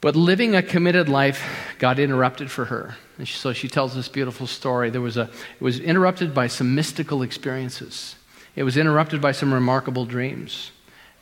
But 0.00 0.16
living 0.16 0.54
a 0.54 0.62
committed 0.62 1.08
life 1.08 1.46
got 1.78 1.98
interrupted 1.98 2.50
for 2.50 2.66
her. 2.66 2.96
And 3.18 3.28
so 3.28 3.52
she 3.52 3.68
tells 3.68 3.94
this 3.94 4.08
beautiful 4.08 4.46
story. 4.46 4.88
There 4.90 5.00
was 5.00 5.16
a, 5.16 5.24
it 5.24 5.62
was 5.62 5.78
interrupted 5.78 6.34
by 6.34 6.46
some 6.46 6.74
mystical 6.74 7.22
experiences. 7.22 8.16
It 8.56 8.62
was 8.62 8.76
interrupted 8.76 9.20
by 9.20 9.32
some 9.32 9.52
remarkable 9.52 10.06
dreams 10.06 10.72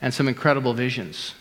and 0.00 0.14
some 0.14 0.28
incredible 0.28 0.74
visions. 0.74 1.34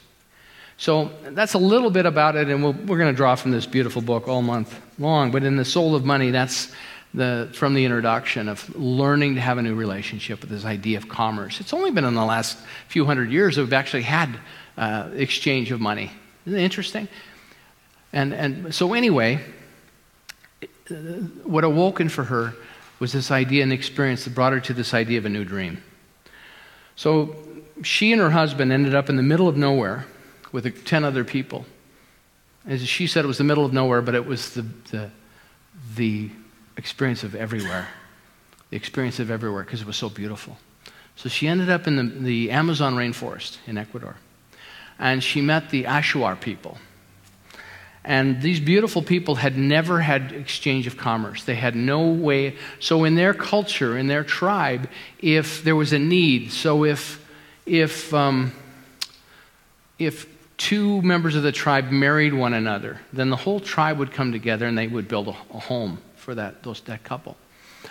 So 0.78 1.12
that's 1.24 1.54
a 1.54 1.60
little 1.60 1.90
bit 1.90 2.06
about 2.06 2.36
it, 2.36 2.50
and 2.50 2.64
we 2.64 2.70
we 2.70 2.96
are 2.96 3.00
going 3.00 3.12
to 3.12 3.18
draw 3.18 3.36
from 3.36 3.50
this 3.50 3.66
beautiful 3.66 4.02
book 4.02 4.28
all 4.28 4.44
month 4.44 4.80
long. 5.00 5.32
But 5.32 5.44
in 5.44 5.56
The 5.56 5.66
Soul 5.66 5.96
of 5.96 6.06
Money, 6.06 6.30
that's 6.30 6.72
the, 7.14 7.50
from 7.54 7.74
the 7.74 7.86
introduction 7.86 8.48
of 8.48 8.76
learning 8.76 9.36
to 9.36 9.42
have 9.42 9.58
a 9.58 9.62
new 9.62 9.76
relationship 9.76 10.42
with 10.42 10.50
this 10.50 10.66
idea 10.66 10.98
of 10.98 11.08
commerce. 11.08 11.60
It's 11.60 11.74
only 11.74 11.92
been 11.92 12.06
in 12.06 12.14
the 12.14 12.26
last 12.26 12.58
few 12.88 13.06
hundred 13.06 13.32
years 13.32 13.56
that 13.56 13.64
we've 13.64 13.74
actually 13.74 14.04
had 14.04 14.38
uh, 14.78 15.10
exchange 15.16 15.72
of 15.72 15.82
money. 15.82 16.12
Isn't 16.46 16.60
it 16.60 16.64
interesting? 16.64 17.08
And, 18.14 18.34
and 18.34 18.74
so, 18.74 18.94
anyway, 18.94 19.40
what 21.44 21.64
awoken 21.64 22.10
for 22.10 22.26
her 22.26 22.54
was 23.00 23.12
this 23.12 23.32
idea 23.32 23.64
and 23.64 23.74
experience 23.74 24.24
that 24.24 24.34
brought 24.34 24.54
her 24.54 24.60
to 24.62 24.74
this 24.74 24.94
idea 24.94 25.18
of 25.18 25.26
a 25.26 25.30
new 25.30 25.44
dream. 25.44 25.84
So, 26.96 27.36
she 27.84 28.12
and 28.12 28.22
her 28.22 28.32
husband 28.32 28.72
ended 28.72 28.96
up 28.96 29.10
in 29.10 29.18
the 29.18 29.24
middle 29.24 29.48
of 29.48 29.58
nowhere 29.58 30.06
with 30.52 30.86
10 30.86 31.04
other 31.04 31.24
people. 31.24 31.66
As 32.66 32.86
she 32.88 33.08
said, 33.08 33.24
it 33.24 33.28
was 33.28 33.38
the 33.38 33.44
middle 33.44 33.66
of 33.66 33.74
nowhere, 33.74 34.02
but 34.02 34.16
it 34.16 34.26
was 34.26 34.54
the, 34.54 34.66
the, 34.92 35.12
the 35.96 36.30
experience 36.78 37.24
of 37.24 37.36
everywhere. 37.36 37.88
The 38.70 38.78
experience 38.78 39.20
of 39.20 39.32
everywhere 39.32 39.64
because 39.64 39.82
it 39.82 39.88
was 39.88 39.98
so 39.98 40.10
beautiful. 40.10 40.58
So 41.16 41.30
she 41.30 41.48
ended 41.48 41.70
up 41.70 41.88
in 41.88 41.96
the, 41.96 42.04
the 42.04 42.52
Amazon 42.52 42.96
rainforest 42.96 43.58
in 43.66 43.78
Ecuador. 43.78 44.16
And 45.00 45.24
she 45.24 45.42
met 45.42 45.70
the 45.70 45.84
Achuar 45.84 46.40
people. 46.40 46.78
And 48.04 48.42
these 48.42 48.60
beautiful 48.60 49.02
people 49.02 49.36
had 49.36 49.58
never 49.58 50.00
had 50.00 50.32
exchange 50.32 50.88
of 50.88 50.96
commerce. 50.96 51.44
They 51.44 51.56
had 51.56 51.76
no 51.76 52.08
way. 52.08 52.56
So, 52.80 53.04
in 53.04 53.16
their 53.16 53.34
culture, 53.34 53.98
in 53.98 54.08
their 54.08 54.24
tribe, 54.24 54.90
if 55.20 55.62
there 55.64 55.76
was 55.76 55.92
a 55.92 56.00
need, 56.00 56.54
so 56.54 56.86
if, 56.86 57.24
if, 57.66 58.14
um, 58.14 58.54
if 60.00 60.26
two 60.56 61.02
members 61.02 61.36
of 61.36 61.44
the 61.44 61.52
tribe 61.52 61.92
married 61.92 62.34
one 62.34 62.54
another, 62.54 63.02
then 63.12 63.30
the 63.30 63.36
whole 63.36 63.60
tribe 63.60 63.98
would 63.98 64.14
come 64.14 64.32
together 64.32 64.66
and 64.66 64.78
they 64.78 64.88
would 64.88 65.10
build 65.10 65.28
a, 65.28 65.36
a 65.54 65.60
home 65.60 66.00
for 66.28 66.36
that, 66.36 66.62
those, 66.62 66.82
that 66.82 67.06
couple. 67.06 67.38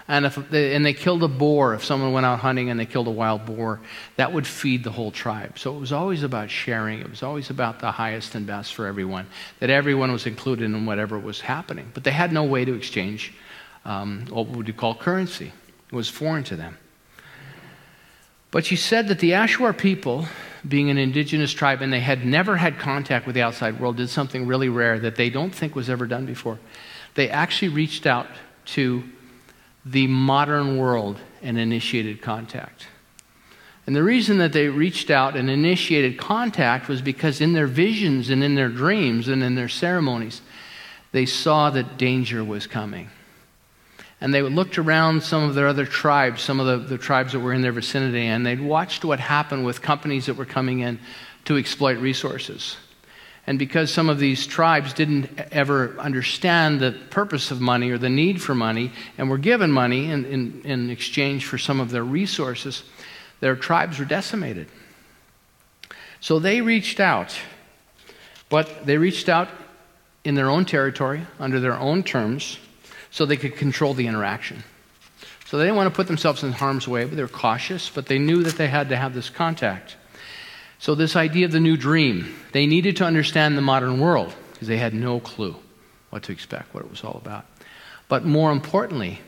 And, 0.09 0.27
if 0.27 0.35
they, 0.51 0.75
and 0.75 0.85
they 0.85 0.93
killed 0.93 1.23
a 1.23 1.29
boar, 1.29 1.73
if 1.73 1.83
someone 1.83 2.13
went 2.13 2.27
out 2.27 2.39
hunting 2.41 2.69
and 2.69 2.79
they 2.79 2.85
killed 2.85 3.07
a 3.07 3.11
wild 3.11 3.47
boar, 3.47 3.81
that 4.17 4.31
would 4.31 4.47
feed 4.47 4.85
the 4.85 4.91
whole 4.91 5.11
tribe. 5.11 5.59
So 5.59 5.75
it 5.75 5.81
was 5.81 5.91
always 5.91 6.23
about 6.23 6.51
sharing. 6.51 7.01
It 7.01 7.09
was 7.09 7.23
always 7.23 7.49
about 7.49 7.81
the 7.81 7.91
highest 7.91 8.35
and 8.35 8.47
best 8.47 8.75
for 8.75 8.85
everyone, 8.85 9.27
that 9.61 9.71
everyone 9.71 10.13
was 10.13 10.27
included 10.27 10.67
in 10.67 10.85
whatever 10.85 11.19
was 11.19 11.41
happening. 11.41 11.91
But 11.95 12.05
they 12.05 12.11
had 12.11 12.31
no 12.31 12.45
way 12.45 12.67
to 12.67 12.75
exchange 12.75 13.33
um, 13.87 14.27
what 14.29 14.49
would 14.49 14.69
you 14.69 14.75
call 14.75 14.95
currency. 14.95 15.51
It 15.91 15.95
was 15.95 16.11
foreign 16.11 16.45
to 16.45 16.57
them. 16.57 16.77
But 18.51 18.67
she 18.67 18.77
said 18.77 19.09
that 19.09 19.19
the 19.19 19.31
Achuar 19.31 19.75
people 19.75 20.27
being 20.69 20.91
an 20.91 20.99
indigenous 20.99 21.55
tribe 21.55 21.81
and 21.81 21.91
they 21.91 22.01
had 22.01 22.27
never 22.27 22.57
had 22.57 22.79
contact 22.79 23.25
with 23.25 23.35
the 23.35 23.41
outside 23.41 23.81
world, 23.81 23.97
did 23.97 24.11
something 24.11 24.47
really 24.47 24.69
rare 24.69 24.99
that 24.99 25.17
they 25.17 25.31
don't 25.31 25.55
think 25.55 25.75
was 25.75 25.89
ever 25.89 26.07
done 26.07 26.27
before. 26.27 26.59
They 27.17 27.29
actually 27.29 27.69
reached 27.69 28.07
out 28.07 28.29
to 28.67 29.03
the 29.85 30.07
modern 30.07 30.79
world 30.79 31.19
and 31.43 31.59
initiated 31.59 32.23
contact. 32.23 32.87
And 33.87 33.95
the 33.95 34.03
reason 34.03 34.39
that 34.39 34.53
they 34.53 34.69
reached 34.69 35.11
out 35.11 35.37
and 35.37 35.51
initiated 35.51 36.19
contact 36.19 36.89
was 36.89 37.03
because 37.03 37.41
in 37.41 37.53
their 37.53 37.67
visions 37.67 38.31
and 38.31 38.43
in 38.43 38.55
their 38.55 38.69
dreams 38.69 39.29
and 39.29 39.43
in 39.43 39.55
their 39.55 39.69
ceremonies, 39.69 40.41
they 41.13 41.27
saw 41.27 41.71
that 41.71 41.97
danger 41.97 42.45
was 42.45 42.67
coming 42.67 43.11
and 44.21 44.33
they 44.33 44.43
looked 44.43 44.79
around 44.79 45.23
some 45.23 45.43
of 45.43 45.55
their 45.55 45.69
other 45.69 45.85
tribes, 45.85 46.43
some 46.43 46.59
of 46.59 46.67
the, 46.67 46.89
the 46.89 46.99
tribes 46.99 47.33
that 47.33 47.41
were 47.41 47.53
in 47.53 47.61
their 47.61 47.73
vicinity, 47.73 48.27
and 48.27 48.47
they'd 48.47 48.61
watched 48.61 49.05
what 49.05 49.21
happened 49.21 49.65
with 49.65 49.83
companies 49.83 50.27
that 50.27 50.35
were 50.35 50.47
coming 50.47 50.81
in 50.81 50.99
to 51.45 51.57
exploit 51.57 51.99
resources. 51.99 52.77
And 53.47 53.59
because 53.59 53.93
some 53.93 54.09
of 54.09 54.19
these 54.19 54.47
tribes 54.47 54.93
didn't 54.93 55.29
ever 55.53 55.97
understand 55.99 56.81
the 56.81 56.93
purpose 57.11 57.51
of 57.53 57.61
money 57.61 57.91
or 57.91 57.99
the 57.99 58.09
need 58.09 58.43
for 58.43 58.55
money 58.55 58.91
and 59.19 59.31
were 59.31 59.39
given 59.39 59.71
money 59.71 60.11
in, 60.11 60.25
in, 60.25 60.63
in 60.65 60.91
exchange 60.91 61.47
for 61.47 61.57
some 61.57 61.79
of 61.79 61.91
their 61.91 62.03
resources, 62.03 62.83
their 63.41 63.55
tribes 63.55 63.99
were 63.99 64.05
decimated. 64.05 64.69
So 66.21 66.41
they 66.41 66.61
reached 66.61 66.99
out, 66.99 67.39
but 68.49 68.85
they 68.85 68.99
reached 68.99 69.29
out 69.29 69.49
in 70.25 70.35
their 70.35 70.51
own 70.51 70.65
territory, 70.65 71.23
under 71.39 71.61
their 71.61 71.79
own 71.79 72.03
terms 72.03 72.59
so 73.13 73.25
they 73.25 73.37
could 73.37 73.55
control 73.55 73.95
the 73.95 74.09
interaction. 74.09 74.65
So 75.47 75.57
they 75.57 75.65
didn't 75.65 75.77
want 75.77 75.89
to 75.93 75.95
put 75.95 76.09
themselves 76.09 76.43
in 76.43 76.51
harm's 76.51 76.89
way, 76.89 77.05
but 77.05 77.15
they 77.15 77.23
were 77.23 77.29
cautious, 77.29 77.89
but 77.89 78.07
they 78.07 78.19
knew 78.19 78.43
that 78.43 78.57
they 78.57 78.67
had 78.67 78.89
to 78.89 78.97
have 78.97 79.15
this 79.15 79.31
contact. 79.31 79.97
So, 80.79 80.95
this 80.95 81.17
idea 81.17 81.47
of 81.47 81.53
the 81.53 81.61
new 81.61 81.77
dream, 81.77 82.35
they 82.53 82.67
needed 82.67 82.97
to 82.99 83.05
understand 83.05 83.57
the 83.57 83.63
modern 83.63 83.99
world 83.99 84.35
because 84.53 84.69
they 84.69 84.77
had 84.77 84.95
no 84.95 85.21
clue 85.21 85.57
what 86.11 86.25
to 86.25 86.33
expect, 86.33 86.73
what 86.75 86.85
it 86.85 86.91
was 86.91 87.03
all 87.03 87.21
about. 87.23 87.47
But 88.09 88.25
more 88.25 88.53
importantly, 88.53 89.21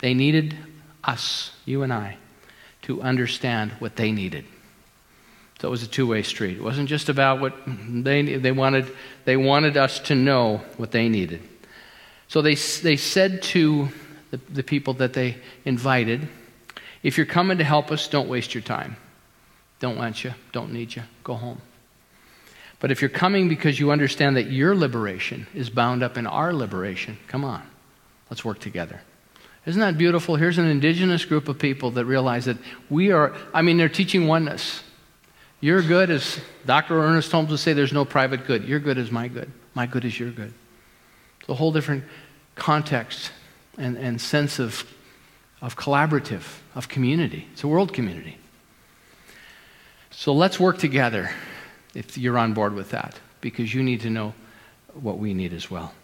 they 0.00 0.14
needed 0.14 0.56
us, 1.04 1.52
you 1.64 1.82
and 1.82 1.92
I, 1.92 2.16
to 2.82 3.02
understand 3.02 3.72
what 3.78 3.96
they 3.96 4.12
needed. 4.12 4.44
So 5.60 5.68
it 5.68 5.70
was 5.70 5.82
a 5.82 5.88
two 5.88 6.06
way 6.06 6.22
street. 6.22 6.56
It 6.56 6.62
wasn't 6.62 6.88
just 6.88 7.08
about 7.08 7.40
what 7.40 7.54
they, 7.66 8.22
they, 8.22 8.52
wanted, 8.52 8.90
they 9.24 9.36
wanted 9.36 9.76
us 9.76 9.98
to 10.00 10.14
know 10.14 10.62
what 10.76 10.90
they 10.90 11.08
needed. 11.08 11.42
So 12.28 12.42
they, 12.42 12.54
they 12.54 12.96
said 12.96 13.42
to 13.42 13.88
the, 14.30 14.38
the 14.48 14.62
people 14.62 14.94
that 14.94 15.12
they 15.12 15.36
invited, 15.64 16.28
if 17.02 17.16
you're 17.16 17.26
coming 17.26 17.58
to 17.58 17.64
help 17.64 17.90
us, 17.90 18.08
don't 18.08 18.28
waste 18.28 18.54
your 18.54 18.62
time. 18.62 18.96
Don't 19.80 19.96
want 19.96 20.22
you, 20.22 20.32
don't 20.52 20.72
need 20.72 20.94
you, 20.94 21.02
go 21.24 21.34
home. 21.34 21.60
But 22.78 22.90
if 22.90 23.02
you're 23.02 23.10
coming 23.10 23.48
because 23.48 23.78
you 23.80 23.90
understand 23.90 24.36
that 24.36 24.50
your 24.50 24.74
liberation 24.74 25.46
is 25.54 25.68
bound 25.68 26.02
up 26.02 26.16
in 26.16 26.26
our 26.26 26.52
liberation, 26.52 27.18
come 27.26 27.44
on, 27.44 27.62
let's 28.30 28.44
work 28.44 28.58
together. 28.58 29.00
Isn't 29.66 29.80
that 29.80 29.98
beautiful? 29.98 30.36
Here's 30.36 30.56
an 30.56 30.66
indigenous 30.66 31.24
group 31.24 31.48
of 31.48 31.58
people 31.58 31.90
that 31.92 32.06
realize 32.06 32.46
that 32.46 32.56
we 32.88 33.12
are, 33.12 33.34
I 33.52 33.60
mean, 33.60 33.76
they're 33.76 33.90
teaching 33.90 34.26
oneness. 34.26 34.82
Your 35.60 35.82
good 35.82 36.08
is, 36.08 36.40
Dr. 36.64 36.98
Ernest 36.98 37.30
Holmes 37.30 37.50
would 37.50 37.60
say, 37.60 37.74
there's 37.74 37.92
no 37.92 38.06
private 38.06 38.46
good. 38.46 38.64
Your 38.64 38.80
good 38.80 38.96
is 38.96 39.10
my 39.10 39.28
good. 39.28 39.50
My 39.74 39.86
good 39.86 40.06
is 40.06 40.18
your 40.18 40.30
good. 40.30 40.54
It's 41.40 41.48
a 41.50 41.54
whole 41.54 41.72
different 41.72 42.04
context 42.54 43.30
and, 43.76 43.98
and 43.98 44.18
sense 44.18 44.58
of, 44.58 44.84
of 45.60 45.76
collaborative, 45.76 46.42
of 46.74 46.88
community. 46.88 47.46
It's 47.52 47.62
a 47.62 47.68
world 47.68 47.92
community. 47.92 48.38
So 50.20 50.34
let's 50.34 50.60
work 50.60 50.76
together 50.76 51.30
if 51.94 52.18
you're 52.18 52.36
on 52.36 52.52
board 52.52 52.74
with 52.74 52.90
that, 52.90 53.18
because 53.40 53.72
you 53.72 53.82
need 53.82 54.02
to 54.02 54.10
know 54.10 54.34
what 54.92 55.16
we 55.16 55.32
need 55.32 55.54
as 55.54 55.70
well. 55.70 55.94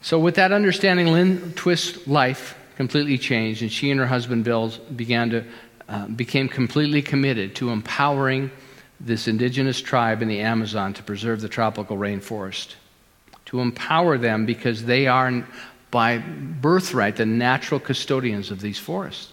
So, 0.00 0.20
with 0.20 0.36
that 0.36 0.52
understanding, 0.52 1.08
Lynn 1.08 1.52
Twist's 1.54 2.06
life 2.06 2.56
completely 2.76 3.18
changed, 3.18 3.62
and 3.62 3.72
she 3.72 3.90
and 3.90 3.98
her 3.98 4.06
husband 4.06 4.44
Bill 4.44 4.72
began 4.94 5.30
to 5.30 5.44
uh, 5.88 6.06
became 6.06 6.48
completely 6.48 7.02
committed 7.02 7.56
to 7.56 7.70
empowering 7.70 8.52
this 9.00 9.26
indigenous 9.26 9.80
tribe 9.80 10.22
in 10.22 10.28
the 10.28 10.38
Amazon 10.38 10.94
to 10.94 11.02
preserve 11.02 11.40
the 11.40 11.48
tropical 11.48 11.96
rainforest 11.96 12.76
to 13.46 13.60
empower 13.60 14.16
them 14.16 14.46
because 14.46 14.84
they 14.84 15.08
are, 15.08 15.44
by 15.90 16.18
birthright, 16.18 17.16
the 17.16 17.26
natural 17.26 17.80
custodians 17.80 18.52
of 18.52 18.60
these 18.60 18.78
forests. 18.78 19.29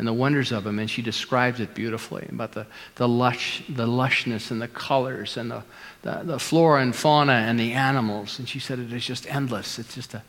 And 0.00 0.06
the 0.06 0.14
wonders 0.14 0.50
of 0.50 0.64
them, 0.64 0.78
and 0.78 0.88
she 0.88 1.02
describes 1.02 1.60
it 1.60 1.74
beautifully 1.74 2.26
about 2.30 2.52
the, 2.52 2.66
the, 2.94 3.06
lush, 3.06 3.62
the 3.68 3.86
lushness 3.86 4.50
and 4.50 4.62
the 4.62 4.66
colors 4.66 5.36
and 5.36 5.50
the, 5.50 5.62
the, 6.00 6.22
the 6.24 6.38
flora 6.38 6.80
and 6.80 6.96
fauna 6.96 7.34
and 7.34 7.60
the 7.60 7.74
animals. 7.74 8.38
And 8.38 8.48
she 8.48 8.60
said 8.60 8.78
it 8.78 8.94
is 8.94 9.04
just 9.04 9.30
endless. 9.30 9.78
It's 9.78 9.94
just 9.94 10.14
a, 10.14 10.22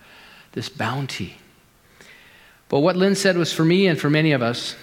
this 0.51 0.67
bounty. 0.67 1.37
But 2.67 2.81
what 2.81 2.97
Lynn 2.97 3.15
said 3.15 3.37
was 3.37 3.53
for 3.53 3.63
me 3.63 3.87
and 3.87 3.97
for 3.97 4.09
many 4.09 4.33
of 4.33 4.41
us, 4.41 4.75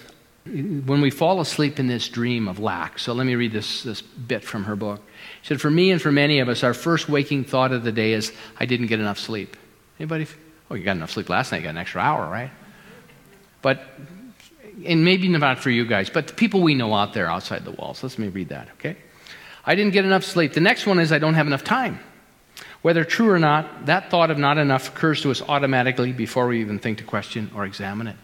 when 0.45 1.01
we 1.01 1.11
fall 1.11 1.39
asleep 1.39 1.79
in 1.79 1.85
this 1.85 2.09
dream 2.09 2.47
of 2.47 2.57
lack. 2.57 2.97
So 2.97 3.13
let 3.13 3.27
me 3.27 3.35
read 3.35 3.51
this, 3.51 3.83
this 3.83 4.01
bit 4.01 4.43
from 4.43 4.63
her 4.63 4.75
book. 4.75 5.03
She 5.43 5.49
said, 5.49 5.61
For 5.61 5.69
me 5.69 5.91
and 5.91 6.01
for 6.01 6.11
many 6.11 6.39
of 6.39 6.49
us, 6.49 6.63
our 6.63 6.73
first 6.73 7.07
waking 7.07 7.43
thought 7.43 7.71
of 7.71 7.83
the 7.83 7.91
day 7.91 8.13
is, 8.13 8.33
I 8.59 8.65
didn't 8.65 8.87
get 8.87 8.99
enough 8.99 9.19
sleep. 9.19 9.55
Anybody? 9.99 10.25
Oh, 10.71 10.73
you 10.73 10.83
got 10.83 10.95
enough 10.95 11.11
sleep 11.11 11.29
last 11.29 11.51
night, 11.51 11.59
you 11.59 11.65
got 11.65 11.69
an 11.69 11.77
extra 11.77 12.01
hour, 12.01 12.27
right? 12.27 12.49
But 13.61 13.83
and 14.85 15.03
maybe 15.03 15.27
not 15.27 15.59
for 15.59 15.69
you 15.69 15.85
guys, 15.85 16.09
but 16.09 16.27
the 16.27 16.33
people 16.33 16.61
we 16.61 16.75
know 16.75 16.93
out 16.93 17.13
there 17.13 17.29
outside 17.29 17.65
the 17.65 17.71
walls. 17.71 18.03
Let's 18.03 18.17
me 18.17 18.27
read 18.27 18.49
that, 18.49 18.69
okay? 18.73 18.97
I 19.65 19.75
didn't 19.75 19.93
get 19.93 20.05
enough 20.05 20.23
sleep. 20.23 20.53
The 20.53 20.61
next 20.61 20.85
one 20.85 20.99
is 20.99 21.11
I 21.11 21.19
don't 21.19 21.33
have 21.35 21.47
enough 21.47 21.63
time. 21.63 21.99
Whether 22.81 23.03
true 23.03 23.29
or 23.29 23.39
not, 23.39 23.87
that 23.87 24.09
thought 24.09 24.31
of 24.31 24.37
not 24.37 24.57
enough 24.57 24.89
occurs 24.89 25.21
to 25.21 25.31
us 25.31 25.41
automatically 25.41 26.13
before 26.13 26.47
we 26.47 26.61
even 26.61 26.79
think 26.79 26.99
to 26.99 27.03
question 27.03 27.51
or 27.53 27.65
examine 27.65 28.07
it. 28.07 28.15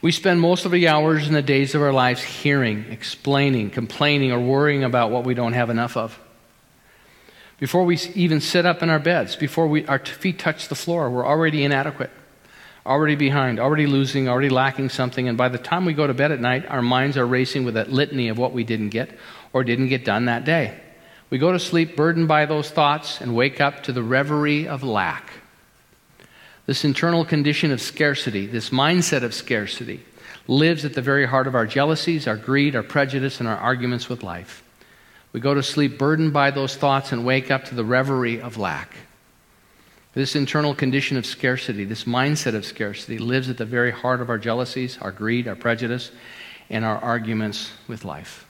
We 0.00 0.12
spend 0.12 0.40
most 0.40 0.64
of 0.64 0.72
the 0.72 0.88
hours 0.88 1.26
and 1.26 1.34
the 1.34 1.42
days 1.42 1.74
of 1.74 1.82
our 1.82 1.92
lives 1.92 2.22
hearing, 2.22 2.86
explaining, 2.90 3.70
complaining, 3.70 4.32
or 4.32 4.40
worrying 4.40 4.84
about 4.84 5.10
what 5.10 5.24
we 5.24 5.34
don't 5.34 5.52
have 5.52 5.70
enough 5.70 5.96
of. 5.96 6.18
Before 7.58 7.84
we 7.84 7.98
even 8.14 8.40
sit 8.40 8.66
up 8.66 8.82
in 8.82 8.90
our 8.90 8.98
beds, 8.98 9.36
before 9.36 9.66
we, 9.66 9.86
our 9.86 9.98
feet 9.98 10.38
touch 10.38 10.68
the 10.68 10.74
floor, 10.74 11.10
we're 11.10 11.26
already 11.26 11.64
inadequate 11.64 12.10
already 12.86 13.16
behind, 13.16 13.58
already 13.58 13.86
losing, 13.86 14.28
already 14.28 14.48
lacking 14.48 14.88
something. 14.88 15.28
And 15.28 15.36
by 15.36 15.48
the 15.48 15.58
time 15.58 15.84
we 15.84 15.92
go 15.92 16.06
to 16.06 16.14
bed 16.14 16.32
at 16.32 16.40
night, 16.40 16.64
our 16.66 16.82
minds 16.82 17.16
are 17.16 17.26
racing 17.26 17.64
with 17.64 17.74
that 17.74 17.90
litany 17.90 18.28
of 18.28 18.38
what 18.38 18.52
we 18.52 18.64
didn't 18.64 18.90
get 18.90 19.10
or 19.52 19.64
didn't 19.64 19.88
get 19.88 20.04
done 20.04 20.26
that 20.26 20.44
day. 20.44 20.80
We 21.28 21.38
go 21.38 21.52
to 21.52 21.58
sleep 21.58 21.96
burdened 21.96 22.28
by 22.28 22.46
those 22.46 22.70
thoughts 22.70 23.20
and 23.20 23.34
wake 23.34 23.60
up 23.60 23.82
to 23.84 23.92
the 23.92 24.02
reverie 24.02 24.68
of 24.68 24.84
lack. 24.84 25.32
This 26.66 26.84
internal 26.84 27.24
condition 27.24 27.72
of 27.72 27.80
scarcity, 27.80 28.46
this 28.46 28.70
mindset 28.70 29.22
of 29.22 29.34
scarcity, 29.34 30.04
lives 30.48 30.84
at 30.84 30.94
the 30.94 31.02
very 31.02 31.26
heart 31.26 31.46
of 31.46 31.54
our 31.54 31.66
jealousies, 31.66 32.28
our 32.28 32.36
greed, 32.36 32.76
our 32.76 32.82
prejudice, 32.82 33.40
and 33.40 33.48
our 33.48 33.56
arguments 33.56 34.08
with 34.08 34.22
life. 34.22 34.62
We 35.32 35.40
go 35.40 35.54
to 35.54 35.62
sleep 35.62 35.98
burdened 35.98 36.32
by 36.32 36.50
those 36.50 36.76
thoughts 36.76 37.12
and 37.12 37.24
wake 37.24 37.50
up 37.50 37.64
to 37.66 37.74
the 37.74 37.84
reverie 37.84 38.40
of 38.40 38.56
lack. 38.56 38.94
This 40.16 40.34
internal 40.34 40.74
condition 40.74 41.18
of 41.18 41.26
scarcity, 41.26 41.84
this 41.84 42.04
mindset 42.04 42.54
of 42.54 42.64
scarcity, 42.64 43.18
lives 43.18 43.50
at 43.50 43.58
the 43.58 43.66
very 43.66 43.90
heart 43.90 44.22
of 44.22 44.30
our 44.30 44.38
jealousies, 44.38 44.96
our 45.02 45.12
greed, 45.12 45.46
our 45.46 45.54
prejudice, 45.54 46.10
and 46.70 46.86
our 46.86 46.96
arguments 46.96 47.70
with 47.86 48.02
life. 48.02 48.46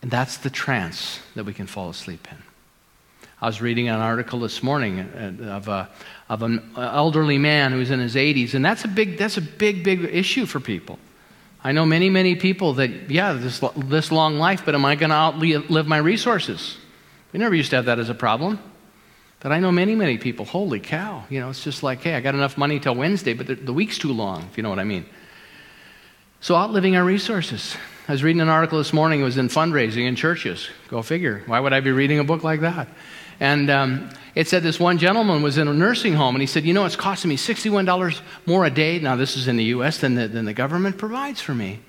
And 0.00 0.08
that's 0.08 0.36
the 0.36 0.50
trance 0.50 1.18
that 1.34 1.42
we 1.42 1.52
can 1.52 1.66
fall 1.66 1.90
asleep 1.90 2.28
in. 2.30 2.38
I 3.42 3.46
was 3.46 3.60
reading 3.60 3.88
an 3.88 3.98
article 3.98 4.38
this 4.38 4.62
morning 4.62 5.00
uh, 5.00 5.46
of, 5.46 5.66
a, 5.66 5.90
of 6.28 6.44
an 6.44 6.74
elderly 6.76 7.38
man 7.38 7.72
who's 7.72 7.90
in 7.90 7.98
his 7.98 8.14
80s, 8.14 8.54
and 8.54 8.64
that's 8.64 8.84
a 8.84 8.88
big, 8.88 9.18
that's 9.18 9.36
a 9.36 9.42
big, 9.42 9.82
big 9.82 10.04
issue 10.04 10.46
for 10.46 10.60
people. 10.60 11.00
I 11.64 11.72
know 11.72 11.84
many, 11.84 12.08
many 12.08 12.36
people 12.36 12.74
that, 12.74 13.10
yeah, 13.10 13.32
this, 13.32 13.60
this 13.74 14.12
long 14.12 14.38
life, 14.38 14.62
but 14.64 14.76
am 14.76 14.84
I 14.84 14.94
going 14.94 15.10
to 15.10 15.16
outlive 15.16 15.88
my 15.88 15.98
resources? 15.98 16.78
We 17.32 17.40
never 17.40 17.56
used 17.56 17.70
to 17.70 17.76
have 17.76 17.86
that 17.86 17.98
as 17.98 18.10
a 18.10 18.14
problem. 18.14 18.60
But 19.40 19.52
I 19.52 19.60
know 19.60 19.70
many, 19.70 19.94
many 19.94 20.18
people, 20.18 20.44
holy 20.44 20.80
cow, 20.80 21.24
you 21.30 21.38
know, 21.40 21.50
it's 21.50 21.62
just 21.62 21.82
like, 21.82 22.02
hey, 22.02 22.14
I 22.14 22.20
got 22.20 22.34
enough 22.34 22.58
money 22.58 22.80
till 22.80 22.94
Wednesday, 22.94 23.34
but 23.34 23.46
the, 23.46 23.54
the 23.54 23.72
week's 23.72 23.96
too 23.96 24.12
long, 24.12 24.42
if 24.50 24.56
you 24.56 24.62
know 24.62 24.70
what 24.70 24.80
I 24.80 24.84
mean. 24.84 25.06
So, 26.40 26.56
outliving 26.56 26.96
our 26.96 27.04
resources. 27.04 27.76
I 28.08 28.12
was 28.12 28.22
reading 28.22 28.40
an 28.40 28.48
article 28.48 28.78
this 28.78 28.92
morning, 28.92 29.20
it 29.20 29.24
was 29.24 29.36
in 29.36 29.48
fundraising 29.48 30.06
in 30.06 30.16
churches. 30.16 30.68
Go 30.88 31.02
figure. 31.02 31.42
Why 31.46 31.60
would 31.60 31.72
I 31.72 31.80
be 31.80 31.92
reading 31.92 32.18
a 32.18 32.24
book 32.24 32.42
like 32.42 32.60
that? 32.60 32.88
And 33.38 33.70
um, 33.70 34.10
it 34.34 34.48
said 34.48 34.62
this 34.62 34.80
one 34.80 34.98
gentleman 34.98 35.42
was 35.42 35.58
in 35.58 35.68
a 35.68 35.74
nursing 35.74 36.14
home, 36.14 36.34
and 36.34 36.40
he 36.40 36.46
said, 36.46 36.64
You 36.64 36.74
know, 36.74 36.84
it's 36.84 36.96
costing 36.96 37.28
me 37.28 37.36
$61 37.36 38.20
more 38.46 38.64
a 38.64 38.70
day. 38.70 38.98
Now, 38.98 39.14
this 39.14 39.36
is 39.36 39.46
in 39.46 39.56
the 39.56 39.64
U.S., 39.64 39.98
than 39.98 40.14
the, 40.14 40.26
than 40.26 40.46
the 40.46 40.54
government 40.54 40.96
provides 40.98 41.40
for 41.40 41.54
me 41.54 41.80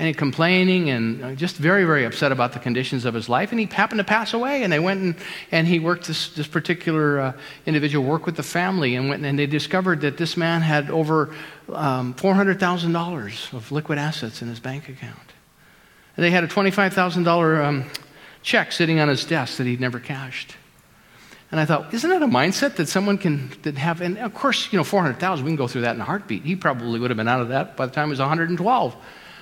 and 0.00 0.16
complaining 0.16 0.88
and 0.88 1.22
uh, 1.22 1.34
just 1.34 1.56
very, 1.56 1.84
very 1.84 2.06
upset 2.06 2.32
about 2.32 2.54
the 2.54 2.58
conditions 2.58 3.04
of 3.04 3.12
his 3.12 3.28
life. 3.28 3.50
And 3.50 3.60
he 3.60 3.66
happened 3.66 3.98
to 3.98 4.04
pass 4.04 4.32
away. 4.32 4.62
And 4.62 4.72
they 4.72 4.78
went 4.78 5.02
and, 5.02 5.14
and 5.52 5.68
he 5.68 5.78
worked 5.78 6.06
this, 6.06 6.30
this 6.30 6.46
particular 6.46 7.20
uh, 7.20 7.32
individual 7.66 8.08
worked 8.08 8.24
with 8.24 8.36
the 8.36 8.42
family 8.42 8.96
and 8.96 9.10
went 9.10 9.26
and 9.26 9.38
they 9.38 9.44
discovered 9.44 10.00
that 10.00 10.16
this 10.16 10.38
man 10.38 10.62
had 10.62 10.90
over 10.90 11.34
um, 11.70 12.14
$400,000 12.14 13.52
of 13.52 13.70
liquid 13.70 13.98
assets 13.98 14.40
in 14.40 14.48
his 14.48 14.58
bank 14.58 14.88
account. 14.88 15.18
And 16.16 16.24
they 16.24 16.30
had 16.30 16.44
a 16.44 16.48
$25,000 16.48 17.62
um, 17.62 17.84
check 18.42 18.72
sitting 18.72 19.00
on 19.00 19.08
his 19.08 19.26
desk 19.26 19.58
that 19.58 19.66
he'd 19.66 19.80
never 19.80 20.00
cashed. 20.00 20.56
And 21.50 21.60
I 21.60 21.66
thought, 21.66 21.92
isn't 21.92 22.08
that 22.08 22.22
a 22.22 22.26
mindset 22.26 22.76
that 22.76 22.88
someone 22.88 23.18
can 23.18 23.52
that 23.64 23.76
have? 23.76 24.00
And 24.00 24.16
of 24.16 24.32
course, 24.32 24.72
you 24.72 24.78
know, 24.78 24.84
400,000, 24.84 25.44
we 25.44 25.50
can 25.50 25.56
go 25.56 25.68
through 25.68 25.82
that 25.82 25.94
in 25.94 26.00
a 26.00 26.04
heartbeat. 26.04 26.44
He 26.44 26.56
probably 26.56 26.98
would 26.98 27.10
have 27.10 27.18
been 27.18 27.28
out 27.28 27.42
of 27.42 27.48
that 27.48 27.76
by 27.76 27.84
the 27.84 27.92
time 27.92 28.08
he 28.08 28.10
was 28.10 28.18
112. 28.18 28.96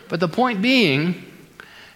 But 0.09 0.21
the 0.21 0.29
point 0.29 0.62
being 0.62 1.25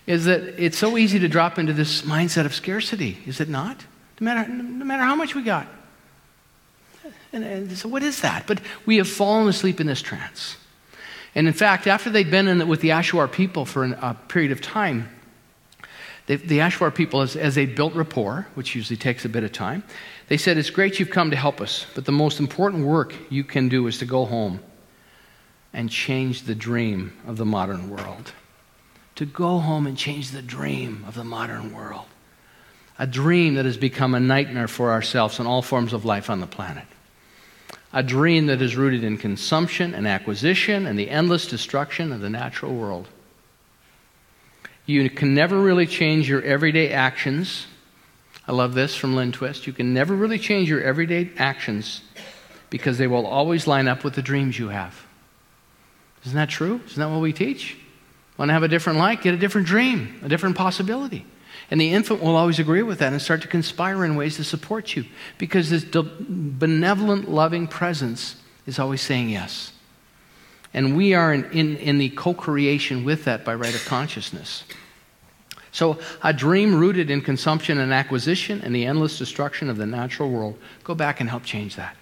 is 0.06 0.24
that 0.24 0.62
it's 0.62 0.78
so 0.78 0.96
easy 0.96 1.18
to 1.20 1.28
drop 1.28 1.58
into 1.58 1.72
this 1.72 2.02
mindset 2.02 2.44
of 2.44 2.54
scarcity, 2.54 3.18
is 3.26 3.40
it 3.40 3.48
not? 3.48 3.84
No 4.20 4.24
matter, 4.24 4.50
no 4.50 4.84
matter 4.84 5.02
how 5.02 5.14
much 5.14 5.34
we 5.34 5.42
got. 5.42 5.66
And, 7.32 7.44
and 7.44 7.72
so, 7.72 7.88
what 7.88 8.02
is 8.02 8.20
that? 8.20 8.46
But 8.46 8.60
we 8.84 8.98
have 8.98 9.08
fallen 9.08 9.48
asleep 9.48 9.80
in 9.80 9.86
this 9.86 10.02
trance. 10.02 10.56
And 11.34 11.46
in 11.46 11.54
fact, 11.54 11.86
after 11.86 12.10
they'd 12.10 12.30
been 12.30 12.46
in, 12.46 12.68
with 12.68 12.82
the 12.82 12.90
Achuar 12.90 13.30
people 13.30 13.64
for 13.64 13.84
an, 13.84 13.94
a 13.94 14.14
period 14.14 14.52
of 14.52 14.60
time, 14.60 15.08
they, 16.26 16.36
the 16.36 16.58
Achuar 16.58 16.94
people, 16.94 17.22
as, 17.22 17.36
as 17.36 17.54
they 17.54 17.64
built 17.64 17.94
rapport, 17.94 18.46
which 18.54 18.74
usually 18.74 18.98
takes 18.98 19.24
a 19.24 19.28
bit 19.30 19.44
of 19.44 19.52
time, 19.52 19.82
they 20.28 20.36
said, 20.36 20.58
It's 20.58 20.70
great 20.70 21.00
you've 21.00 21.10
come 21.10 21.30
to 21.30 21.36
help 21.36 21.60
us, 21.60 21.86
but 21.94 22.04
the 22.04 22.12
most 22.12 22.38
important 22.38 22.84
work 22.84 23.14
you 23.30 23.44
can 23.44 23.68
do 23.68 23.86
is 23.86 23.98
to 23.98 24.04
go 24.04 24.26
home 24.26 24.60
and 25.72 25.90
change 25.90 26.42
the 26.42 26.54
dream 26.54 27.12
of 27.26 27.36
the 27.36 27.44
modern 27.44 27.90
world. 27.90 28.32
To 29.16 29.26
go 29.26 29.58
home 29.58 29.86
and 29.86 29.96
change 29.96 30.30
the 30.30 30.42
dream 30.42 31.04
of 31.06 31.14
the 31.14 31.24
modern 31.24 31.74
world. 31.74 32.06
A 32.98 33.06
dream 33.06 33.54
that 33.54 33.64
has 33.64 33.76
become 33.76 34.14
a 34.14 34.20
nightmare 34.20 34.68
for 34.68 34.90
ourselves 34.90 35.38
and 35.38 35.48
all 35.48 35.62
forms 35.62 35.92
of 35.92 36.04
life 36.04 36.30
on 36.30 36.40
the 36.40 36.46
planet. 36.46 36.84
A 37.92 38.02
dream 38.02 38.46
that 38.46 38.62
is 38.62 38.76
rooted 38.76 39.04
in 39.04 39.18
consumption 39.18 39.94
and 39.94 40.06
acquisition 40.06 40.86
and 40.86 40.98
the 40.98 41.10
endless 41.10 41.46
destruction 41.46 42.12
of 42.12 42.20
the 42.20 42.30
natural 42.30 42.74
world. 42.74 43.08
You 44.86 45.08
can 45.10 45.34
never 45.34 45.58
really 45.58 45.86
change 45.86 46.28
your 46.28 46.42
everyday 46.42 46.90
actions. 46.90 47.66
I 48.48 48.52
love 48.52 48.74
this 48.74 48.94
from 48.94 49.14
Lynn 49.14 49.32
Twist. 49.32 49.66
You 49.66 49.72
can 49.72 49.94
never 49.94 50.14
really 50.14 50.38
change 50.38 50.68
your 50.68 50.82
everyday 50.82 51.30
actions 51.36 52.00
because 52.70 52.98
they 52.98 53.06
will 53.06 53.26
always 53.26 53.66
line 53.66 53.88
up 53.88 54.04
with 54.04 54.14
the 54.14 54.22
dreams 54.22 54.58
you 54.58 54.68
have. 54.68 55.06
Isn't 56.24 56.36
that 56.36 56.48
true? 56.48 56.80
Isn't 56.86 57.00
that 57.00 57.10
what 57.10 57.20
we 57.20 57.32
teach? 57.32 57.76
Want 58.36 58.48
to 58.48 58.52
have 58.52 58.62
a 58.62 58.68
different 58.68 58.98
life? 58.98 59.22
Get 59.22 59.34
a 59.34 59.38
different 59.38 59.66
dream, 59.66 60.20
a 60.22 60.28
different 60.28 60.56
possibility. 60.56 61.26
And 61.70 61.80
the 61.80 61.92
infant 61.92 62.22
will 62.22 62.36
always 62.36 62.58
agree 62.58 62.82
with 62.82 62.98
that 62.98 63.12
and 63.12 63.20
start 63.20 63.42
to 63.42 63.48
conspire 63.48 64.04
in 64.04 64.16
ways 64.16 64.36
to 64.36 64.44
support 64.44 64.94
you 64.94 65.04
because 65.38 65.70
this 65.70 65.84
benevolent, 65.84 67.30
loving 67.30 67.66
presence 67.66 68.36
is 68.66 68.78
always 68.78 69.00
saying 69.00 69.30
yes. 69.30 69.72
And 70.74 70.96
we 70.96 71.14
are 71.14 71.32
in, 71.32 71.44
in, 71.52 71.76
in 71.76 71.98
the 71.98 72.08
co 72.10 72.34
creation 72.34 73.04
with 73.04 73.24
that 73.24 73.44
by 73.44 73.54
right 73.54 73.74
of 73.74 73.84
consciousness. 73.84 74.64
So, 75.70 75.98
a 76.22 76.34
dream 76.34 76.74
rooted 76.74 77.10
in 77.10 77.22
consumption 77.22 77.78
and 77.78 77.92
acquisition 77.92 78.60
and 78.62 78.74
the 78.74 78.84
endless 78.84 79.18
destruction 79.18 79.70
of 79.70 79.78
the 79.78 79.86
natural 79.86 80.30
world, 80.30 80.58
go 80.84 80.94
back 80.94 81.20
and 81.20 81.30
help 81.30 81.44
change 81.44 81.76
that. 81.76 81.96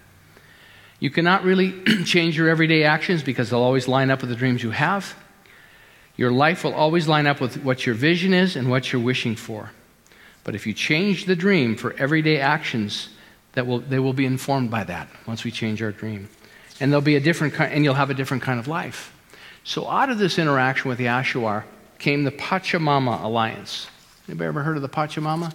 You 1.00 1.10
cannot 1.10 1.44
really 1.44 1.82
change 2.04 2.36
your 2.36 2.48
everyday 2.48 2.84
actions 2.84 3.22
because 3.22 3.50
they'll 3.50 3.60
always 3.60 3.88
line 3.88 4.10
up 4.10 4.20
with 4.20 4.30
the 4.30 4.36
dreams 4.36 4.62
you 4.62 4.70
have. 4.70 5.16
Your 6.16 6.30
life 6.30 6.62
will 6.62 6.74
always 6.74 7.08
line 7.08 7.26
up 7.26 7.40
with 7.40 7.64
what 7.64 7.86
your 7.86 7.94
vision 7.94 8.34
is 8.34 8.54
and 8.54 8.70
what 8.70 8.92
you're 8.92 9.02
wishing 9.02 9.34
for. 9.34 9.70
But 10.44 10.54
if 10.54 10.66
you 10.66 10.74
change 10.74 11.24
the 11.24 11.34
dream 11.34 11.76
for 11.76 11.94
everyday 11.94 12.38
actions, 12.38 13.08
that 13.52 13.66
will, 13.66 13.80
they 13.80 13.98
will 13.98 14.12
be 14.12 14.26
informed 14.26 14.70
by 14.70 14.84
that 14.84 15.08
once 15.26 15.44
we 15.44 15.50
change 15.50 15.82
our 15.82 15.92
dream. 15.92 16.28
And 16.78 16.92
there'll 16.92 17.02
be 17.02 17.16
a 17.16 17.20
different 17.20 17.54
kind, 17.54 17.72
and 17.72 17.84
you'll 17.84 17.94
have 17.94 18.10
a 18.10 18.14
different 18.14 18.42
kind 18.42 18.60
of 18.60 18.68
life. 18.68 19.14
So 19.64 19.88
out 19.88 20.10
of 20.10 20.18
this 20.18 20.38
interaction 20.38 20.88
with 20.88 20.98
the 20.98 21.06
Achuar 21.06 21.64
came 21.98 22.24
the 22.24 22.30
Pachamama 22.30 23.22
Alliance. 23.22 23.88
Anybody 24.28 24.48
ever 24.48 24.62
heard 24.62 24.76
of 24.76 24.82
the 24.82 24.88
Pachamama? 24.88 25.54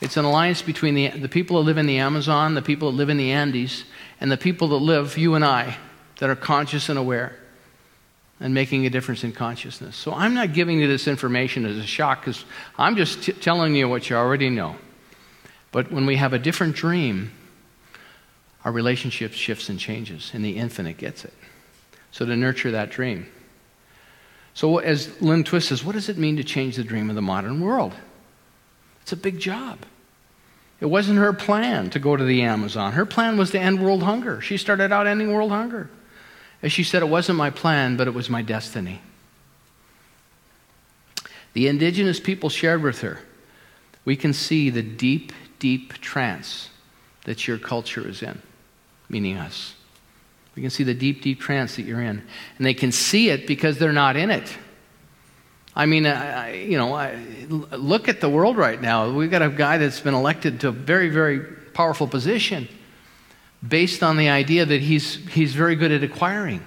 It's 0.00 0.16
an 0.16 0.24
alliance 0.24 0.62
between 0.62 0.94
the, 0.94 1.08
the 1.08 1.28
people 1.28 1.56
that 1.56 1.66
live 1.66 1.78
in 1.78 1.86
the 1.86 1.98
Amazon, 1.98 2.54
the 2.54 2.62
people 2.62 2.90
that 2.90 2.96
live 2.96 3.08
in 3.08 3.16
the 3.16 3.32
Andes, 3.32 3.84
and 4.20 4.30
the 4.30 4.36
people 4.36 4.68
that 4.68 4.76
live, 4.76 5.18
you 5.18 5.34
and 5.34 5.44
I, 5.44 5.76
that 6.18 6.30
are 6.30 6.36
conscious 6.36 6.88
and 6.88 6.98
aware 6.98 7.36
and 8.40 8.54
making 8.54 8.86
a 8.86 8.90
difference 8.90 9.24
in 9.24 9.32
consciousness. 9.32 9.96
So 9.96 10.12
I'm 10.12 10.34
not 10.34 10.52
giving 10.52 10.78
you 10.78 10.86
this 10.86 11.08
information 11.08 11.66
as 11.66 11.76
a 11.76 11.86
shock 11.86 12.20
because 12.20 12.44
I'm 12.76 12.96
just 12.96 13.24
t- 13.24 13.32
telling 13.32 13.74
you 13.74 13.88
what 13.88 14.08
you 14.08 14.16
already 14.16 14.48
know. 14.48 14.76
But 15.72 15.90
when 15.90 16.06
we 16.06 16.16
have 16.16 16.32
a 16.32 16.38
different 16.38 16.76
dream, 16.76 17.32
our 18.64 18.72
relationship 18.72 19.32
shifts 19.32 19.68
and 19.68 19.78
changes, 19.78 20.30
and 20.32 20.44
the 20.44 20.56
infinite 20.56 20.98
gets 20.98 21.24
it. 21.24 21.34
So 22.12 22.24
to 22.24 22.36
nurture 22.36 22.70
that 22.70 22.90
dream. 22.90 23.26
So, 24.54 24.78
as 24.78 25.20
Lynn 25.20 25.44
Twist 25.44 25.68
says, 25.68 25.84
what 25.84 25.92
does 25.92 26.08
it 26.08 26.18
mean 26.18 26.36
to 26.36 26.44
change 26.44 26.74
the 26.74 26.82
dream 26.82 27.10
of 27.10 27.14
the 27.14 27.22
modern 27.22 27.60
world? 27.60 27.94
It's 29.08 29.12
a 29.14 29.16
big 29.16 29.38
job. 29.38 29.78
It 30.82 30.84
wasn't 30.84 31.18
her 31.18 31.32
plan 31.32 31.88
to 31.90 31.98
go 31.98 32.14
to 32.14 32.22
the 32.22 32.42
Amazon. 32.42 32.92
Her 32.92 33.06
plan 33.06 33.38
was 33.38 33.50
to 33.52 33.58
end 33.58 33.82
world 33.82 34.02
hunger. 34.02 34.42
She 34.42 34.58
started 34.58 34.92
out 34.92 35.06
ending 35.06 35.32
world 35.32 35.50
hunger. 35.50 35.88
As 36.62 36.72
she 36.72 36.84
said, 36.84 37.00
it 37.00 37.08
wasn't 37.08 37.38
my 37.38 37.48
plan, 37.48 37.96
but 37.96 38.06
it 38.06 38.12
was 38.12 38.28
my 38.28 38.42
destiny. 38.42 39.00
The 41.54 41.68
indigenous 41.68 42.20
people 42.20 42.50
shared 42.50 42.82
with 42.82 43.00
her, 43.00 43.20
we 44.04 44.14
can 44.14 44.34
see 44.34 44.68
the 44.68 44.82
deep, 44.82 45.32
deep 45.58 45.94
trance 45.94 46.68
that 47.24 47.48
your 47.48 47.56
culture 47.56 48.06
is 48.06 48.22
in, 48.22 48.42
meaning 49.08 49.38
us. 49.38 49.74
We 50.54 50.60
can 50.60 50.70
see 50.70 50.84
the 50.84 50.92
deep, 50.92 51.22
deep 51.22 51.40
trance 51.40 51.76
that 51.76 51.86
you're 51.86 52.02
in. 52.02 52.22
And 52.58 52.66
they 52.66 52.74
can 52.74 52.92
see 52.92 53.30
it 53.30 53.46
because 53.46 53.78
they're 53.78 53.90
not 53.90 54.18
in 54.18 54.30
it. 54.30 54.54
I 55.78 55.86
mean, 55.86 56.06
I, 56.06 56.54
you 56.54 56.76
know, 56.76 56.92
I, 56.92 57.16
look 57.48 58.08
at 58.08 58.20
the 58.20 58.28
world 58.28 58.56
right 58.56 58.82
now. 58.82 59.12
We've 59.12 59.30
got 59.30 59.42
a 59.42 59.48
guy 59.48 59.78
that's 59.78 60.00
been 60.00 60.12
elected 60.12 60.60
to 60.62 60.68
a 60.68 60.72
very, 60.72 61.08
very 61.08 61.38
powerful 61.38 62.08
position 62.08 62.66
based 63.66 64.02
on 64.02 64.16
the 64.16 64.28
idea 64.28 64.66
that 64.66 64.80
he's, 64.80 65.14
he's 65.28 65.54
very 65.54 65.76
good 65.76 65.92
at 65.92 66.02
acquiring. 66.02 66.66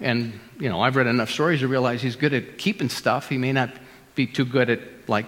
And, 0.00 0.40
you 0.58 0.68
know, 0.68 0.80
I've 0.80 0.96
read 0.96 1.06
enough 1.06 1.30
stories 1.30 1.60
to 1.60 1.68
realize 1.68 2.02
he's 2.02 2.16
good 2.16 2.34
at 2.34 2.58
keeping 2.58 2.88
stuff. 2.88 3.28
He 3.28 3.38
may 3.38 3.52
not 3.52 3.70
be 4.16 4.26
too 4.26 4.44
good 4.44 4.68
at, 4.68 4.80
like, 5.06 5.26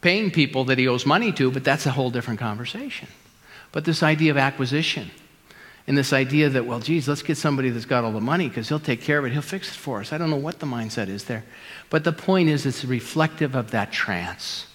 paying 0.00 0.30
people 0.30 0.66
that 0.66 0.78
he 0.78 0.86
owes 0.86 1.04
money 1.04 1.32
to, 1.32 1.50
but 1.50 1.64
that's 1.64 1.84
a 1.86 1.90
whole 1.90 2.10
different 2.10 2.38
conversation. 2.38 3.08
But 3.72 3.84
this 3.84 4.04
idea 4.04 4.30
of 4.30 4.36
acquisition, 4.36 5.10
and 5.88 5.96
this 5.96 6.12
idea 6.12 6.50
that, 6.50 6.66
well, 6.66 6.80
geez, 6.80 7.08
let's 7.08 7.22
get 7.22 7.38
somebody 7.38 7.70
that's 7.70 7.86
got 7.86 8.04
all 8.04 8.12
the 8.12 8.20
money 8.20 8.46
because 8.46 8.68
he'll 8.68 8.78
take 8.78 9.00
care 9.00 9.18
of 9.18 9.24
it, 9.24 9.32
he'll 9.32 9.40
fix 9.40 9.70
it 9.70 9.74
for 9.74 10.00
us. 10.00 10.12
I 10.12 10.18
don't 10.18 10.28
know 10.28 10.36
what 10.36 10.58
the 10.58 10.66
mindset 10.66 11.08
is 11.08 11.24
there. 11.24 11.44
But 11.88 12.04
the 12.04 12.12
point 12.12 12.50
is, 12.50 12.66
it's 12.66 12.84
reflective 12.84 13.54
of 13.54 13.70
that 13.70 13.90
trance. 13.90 14.66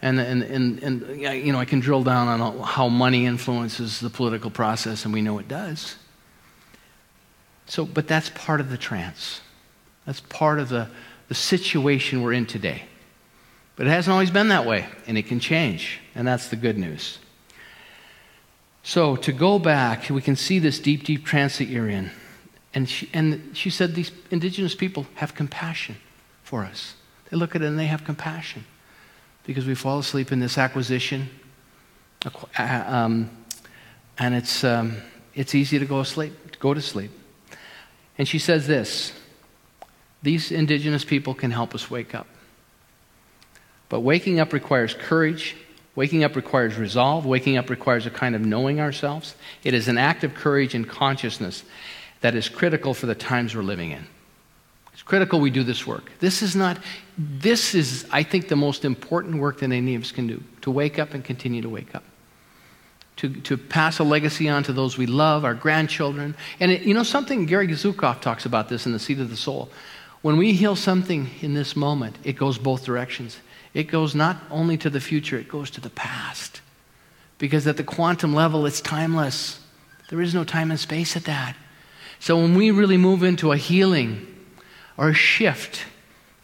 And, 0.00 0.20
and, 0.20 0.44
and, 0.44 0.78
and 0.84 1.20
you 1.20 1.52
know, 1.52 1.58
I 1.58 1.64
can 1.64 1.80
drill 1.80 2.04
down 2.04 2.28
on 2.40 2.60
how 2.60 2.88
money 2.88 3.26
influences 3.26 3.98
the 3.98 4.08
political 4.08 4.52
process, 4.52 5.04
and 5.04 5.12
we 5.12 5.20
know 5.20 5.40
it 5.40 5.48
does. 5.48 5.96
So, 7.66 7.84
but 7.84 8.06
that's 8.06 8.30
part 8.30 8.60
of 8.60 8.70
the 8.70 8.78
trance. 8.78 9.40
That's 10.06 10.20
part 10.20 10.60
of 10.60 10.68
the, 10.68 10.88
the 11.26 11.34
situation 11.34 12.22
we're 12.22 12.34
in 12.34 12.46
today. 12.46 12.84
But 13.74 13.88
it 13.88 13.90
hasn't 13.90 14.12
always 14.12 14.30
been 14.30 14.50
that 14.50 14.64
way, 14.64 14.86
and 15.08 15.18
it 15.18 15.26
can 15.26 15.40
change, 15.40 15.98
and 16.14 16.24
that's 16.24 16.50
the 16.50 16.56
good 16.56 16.78
news. 16.78 17.18
So 18.82 19.16
to 19.16 19.32
go 19.32 19.58
back, 19.58 20.08
we 20.10 20.22
can 20.22 20.36
see 20.36 20.58
this 20.58 20.78
deep, 20.78 21.04
deep 21.04 21.24
trance 21.24 21.58
that 21.58 21.66
you're 21.66 21.88
in. 21.88 22.10
And 22.72 22.88
she, 22.88 23.10
and 23.12 23.50
she 23.54 23.70
said 23.70 23.94
these 23.94 24.12
indigenous 24.30 24.74
people 24.74 25.06
have 25.16 25.34
compassion 25.34 25.96
for 26.42 26.64
us. 26.64 26.94
They 27.30 27.36
look 27.36 27.54
at 27.54 27.62
it 27.62 27.66
and 27.66 27.78
they 27.78 27.86
have 27.86 28.04
compassion 28.04 28.64
because 29.44 29.66
we 29.66 29.74
fall 29.74 29.98
asleep 29.98 30.32
in 30.32 30.40
this 30.40 30.56
acquisition. 30.56 31.28
Uh, 32.24 32.84
um, 32.86 33.30
and 34.18 34.34
it's, 34.34 34.64
um, 34.64 34.96
it's 35.34 35.54
easy 35.54 35.78
to 35.78 35.86
go, 35.86 36.00
asleep, 36.00 36.52
to 36.52 36.58
go 36.58 36.74
to 36.74 36.80
sleep. 36.80 37.10
And 38.18 38.28
she 38.28 38.38
says 38.38 38.66
this 38.66 39.12
these 40.22 40.52
indigenous 40.52 41.04
people 41.04 41.34
can 41.34 41.50
help 41.50 41.74
us 41.74 41.90
wake 41.90 42.14
up. 42.14 42.26
But 43.88 44.00
waking 44.00 44.38
up 44.38 44.52
requires 44.52 44.92
courage 44.92 45.56
Waking 45.96 46.24
up 46.24 46.36
requires 46.36 46.76
resolve. 46.76 47.26
Waking 47.26 47.56
up 47.56 47.68
requires 47.68 48.06
a 48.06 48.10
kind 48.10 48.34
of 48.34 48.42
knowing 48.42 48.80
ourselves. 48.80 49.34
It 49.64 49.74
is 49.74 49.88
an 49.88 49.98
act 49.98 50.24
of 50.24 50.34
courage 50.34 50.74
and 50.74 50.88
consciousness 50.88 51.64
that 52.20 52.34
is 52.34 52.48
critical 52.48 52.94
for 52.94 53.06
the 53.06 53.14
times 53.14 53.54
we're 53.54 53.62
living 53.62 53.90
in. 53.90 54.06
It's 54.92 55.02
critical 55.02 55.40
we 55.40 55.50
do 55.50 55.64
this 55.64 55.86
work. 55.86 56.12
This 56.20 56.42
is 56.42 56.54
not, 56.54 56.78
this 57.16 57.74
is, 57.74 58.06
I 58.10 58.22
think, 58.22 58.48
the 58.48 58.56
most 58.56 58.84
important 58.84 59.38
work 59.38 59.60
that 59.60 59.72
any 59.72 59.94
of 59.94 60.02
us 60.02 60.12
can 60.12 60.26
do 60.26 60.42
to 60.60 60.70
wake 60.70 60.98
up 60.98 61.14
and 61.14 61.24
continue 61.24 61.62
to 61.62 61.68
wake 61.68 61.94
up. 61.94 62.04
To, 63.16 63.28
to 63.28 63.58
pass 63.58 63.98
a 63.98 64.04
legacy 64.04 64.48
on 64.48 64.62
to 64.64 64.72
those 64.72 64.96
we 64.96 65.06
love, 65.06 65.44
our 65.44 65.54
grandchildren. 65.54 66.34
And 66.58 66.70
it, 66.70 66.82
you 66.82 66.94
know 66.94 67.02
something, 67.02 67.46
Gary 67.46 67.68
Zukav 67.68 68.20
talks 68.20 68.46
about 68.46 68.68
this 68.68 68.86
in 68.86 68.92
The 68.92 68.98
Seat 68.98 69.20
of 69.20 69.28
the 69.28 69.36
Soul. 69.36 69.70
When 70.22 70.36
we 70.36 70.52
heal 70.52 70.76
something 70.76 71.30
in 71.40 71.54
this 71.54 71.74
moment, 71.74 72.16
it 72.24 72.34
goes 72.34 72.58
both 72.58 72.84
directions. 72.84 73.38
It 73.72 73.84
goes 73.84 74.14
not 74.14 74.36
only 74.50 74.76
to 74.78 74.90
the 74.90 75.00
future, 75.00 75.38
it 75.38 75.48
goes 75.48 75.70
to 75.72 75.80
the 75.80 75.90
past. 75.90 76.60
Because 77.38 77.66
at 77.66 77.76
the 77.76 77.84
quantum 77.84 78.34
level, 78.34 78.66
it's 78.66 78.80
timeless. 78.80 79.60
There 80.08 80.20
is 80.20 80.34
no 80.34 80.44
time 80.44 80.70
and 80.70 80.80
space 80.80 81.16
at 81.16 81.24
that. 81.24 81.56
So 82.18 82.36
when 82.36 82.54
we 82.54 82.70
really 82.70 82.96
move 82.96 83.22
into 83.22 83.52
a 83.52 83.56
healing 83.56 84.26
or 84.98 85.08
a 85.08 85.14
shift, 85.14 85.84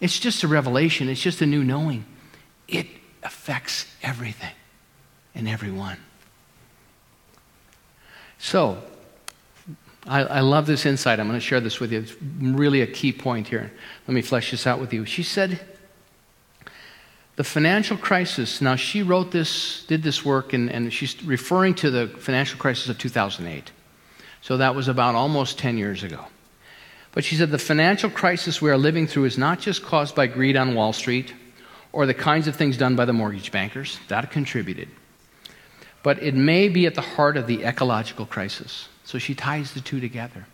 it's 0.00 0.18
just 0.18 0.42
a 0.42 0.48
revelation, 0.48 1.08
it's 1.08 1.20
just 1.20 1.42
a 1.42 1.46
new 1.46 1.64
knowing. 1.64 2.04
It 2.68 2.86
affects 3.22 3.86
everything 4.02 4.54
and 5.34 5.48
everyone. 5.48 5.98
So, 8.38 8.82
I, 10.06 10.20
I, 10.22 10.40
love 10.40 10.66
this 10.66 10.86
insight. 10.86 11.18
I'm 11.18 11.26
going 11.26 11.38
to 11.38 11.44
share 11.44 11.60
this 11.60 11.80
with 11.80 11.90
you. 11.90 12.00
It's 12.00 12.14
really 12.40 12.80
a 12.82 12.86
key 12.86 13.12
point 13.12 13.48
here. 13.48 13.72
Let 14.06 14.14
me 14.14 14.22
flesh 14.22 14.52
this 14.52 14.66
out 14.66 14.78
with 14.78 14.92
you. 14.92 15.04
She 15.04 15.22
said, 15.22 15.60
the 17.36 17.44
financial 17.44 17.98
crisis, 17.98 18.62
now 18.62 18.76
she 18.76 19.02
wrote 19.02 19.30
this, 19.30 19.84
did 19.84 20.02
this 20.02 20.24
work, 20.24 20.54
and, 20.54 20.70
and 20.70 20.92
she's 20.92 21.22
referring 21.22 21.74
to 21.76 21.90
the 21.90 22.08
financial 22.08 22.58
crisis 22.58 22.88
of 22.88 22.98
2008. 22.98 23.70
So 24.40 24.56
that 24.56 24.74
was 24.74 24.88
about 24.88 25.14
almost 25.14 25.58
10 25.58 25.76
years 25.76 26.02
ago. 26.02 26.24
But 27.12 27.24
she 27.24 27.36
said 27.36 27.50
the 27.50 27.58
financial 27.58 28.10
crisis 28.10 28.62
we 28.62 28.70
are 28.70 28.78
living 28.78 29.06
through 29.06 29.24
is 29.24 29.38
not 29.38 29.60
just 29.60 29.82
caused 29.82 30.14
by 30.14 30.26
greed 30.26 30.56
on 30.56 30.74
Wall 30.74 30.92
Street 30.92 31.34
or 31.92 32.06
the 32.06 32.14
kinds 32.14 32.46
of 32.46 32.56
things 32.56 32.76
done 32.76 32.96
by 32.96 33.04
the 33.04 33.12
mortgage 33.12 33.52
bankers, 33.52 33.98
that 34.08 34.30
contributed. 34.30 34.88
But 36.02 36.22
it 36.22 36.34
may 36.34 36.68
be 36.68 36.86
at 36.86 36.94
the 36.94 37.00
heart 37.00 37.36
of 37.36 37.46
the 37.46 37.64
ecological 37.64 38.26
crisis. 38.26 38.88
So 39.04 39.18
she 39.18 39.34
ties 39.34 39.72
the 39.72 39.80
two 39.80 40.00
together. 40.00 40.46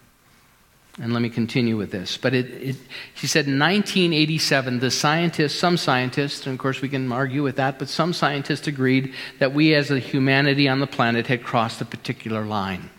And 1.00 1.14
let 1.14 1.22
me 1.22 1.30
continue 1.30 1.78
with 1.78 1.90
this. 1.90 2.18
But 2.18 2.34
it, 2.34 2.50
it, 2.50 2.76
she 3.14 3.26
said 3.26 3.46
in 3.46 3.58
1987, 3.58 4.80
the 4.80 4.90
scientists, 4.90 5.58
some 5.58 5.78
scientists, 5.78 6.46
and 6.46 6.52
of 6.52 6.58
course 6.58 6.82
we 6.82 6.88
can 6.90 7.10
argue 7.10 7.42
with 7.42 7.56
that, 7.56 7.78
but 7.78 7.88
some 7.88 8.12
scientists 8.12 8.66
agreed 8.66 9.14
that 9.38 9.54
we 9.54 9.74
as 9.74 9.90
a 9.90 9.98
humanity 9.98 10.68
on 10.68 10.80
the 10.80 10.86
planet 10.86 11.28
had 11.28 11.42
crossed 11.42 11.80
a 11.80 11.86
particular 11.86 12.44
line. 12.44 12.90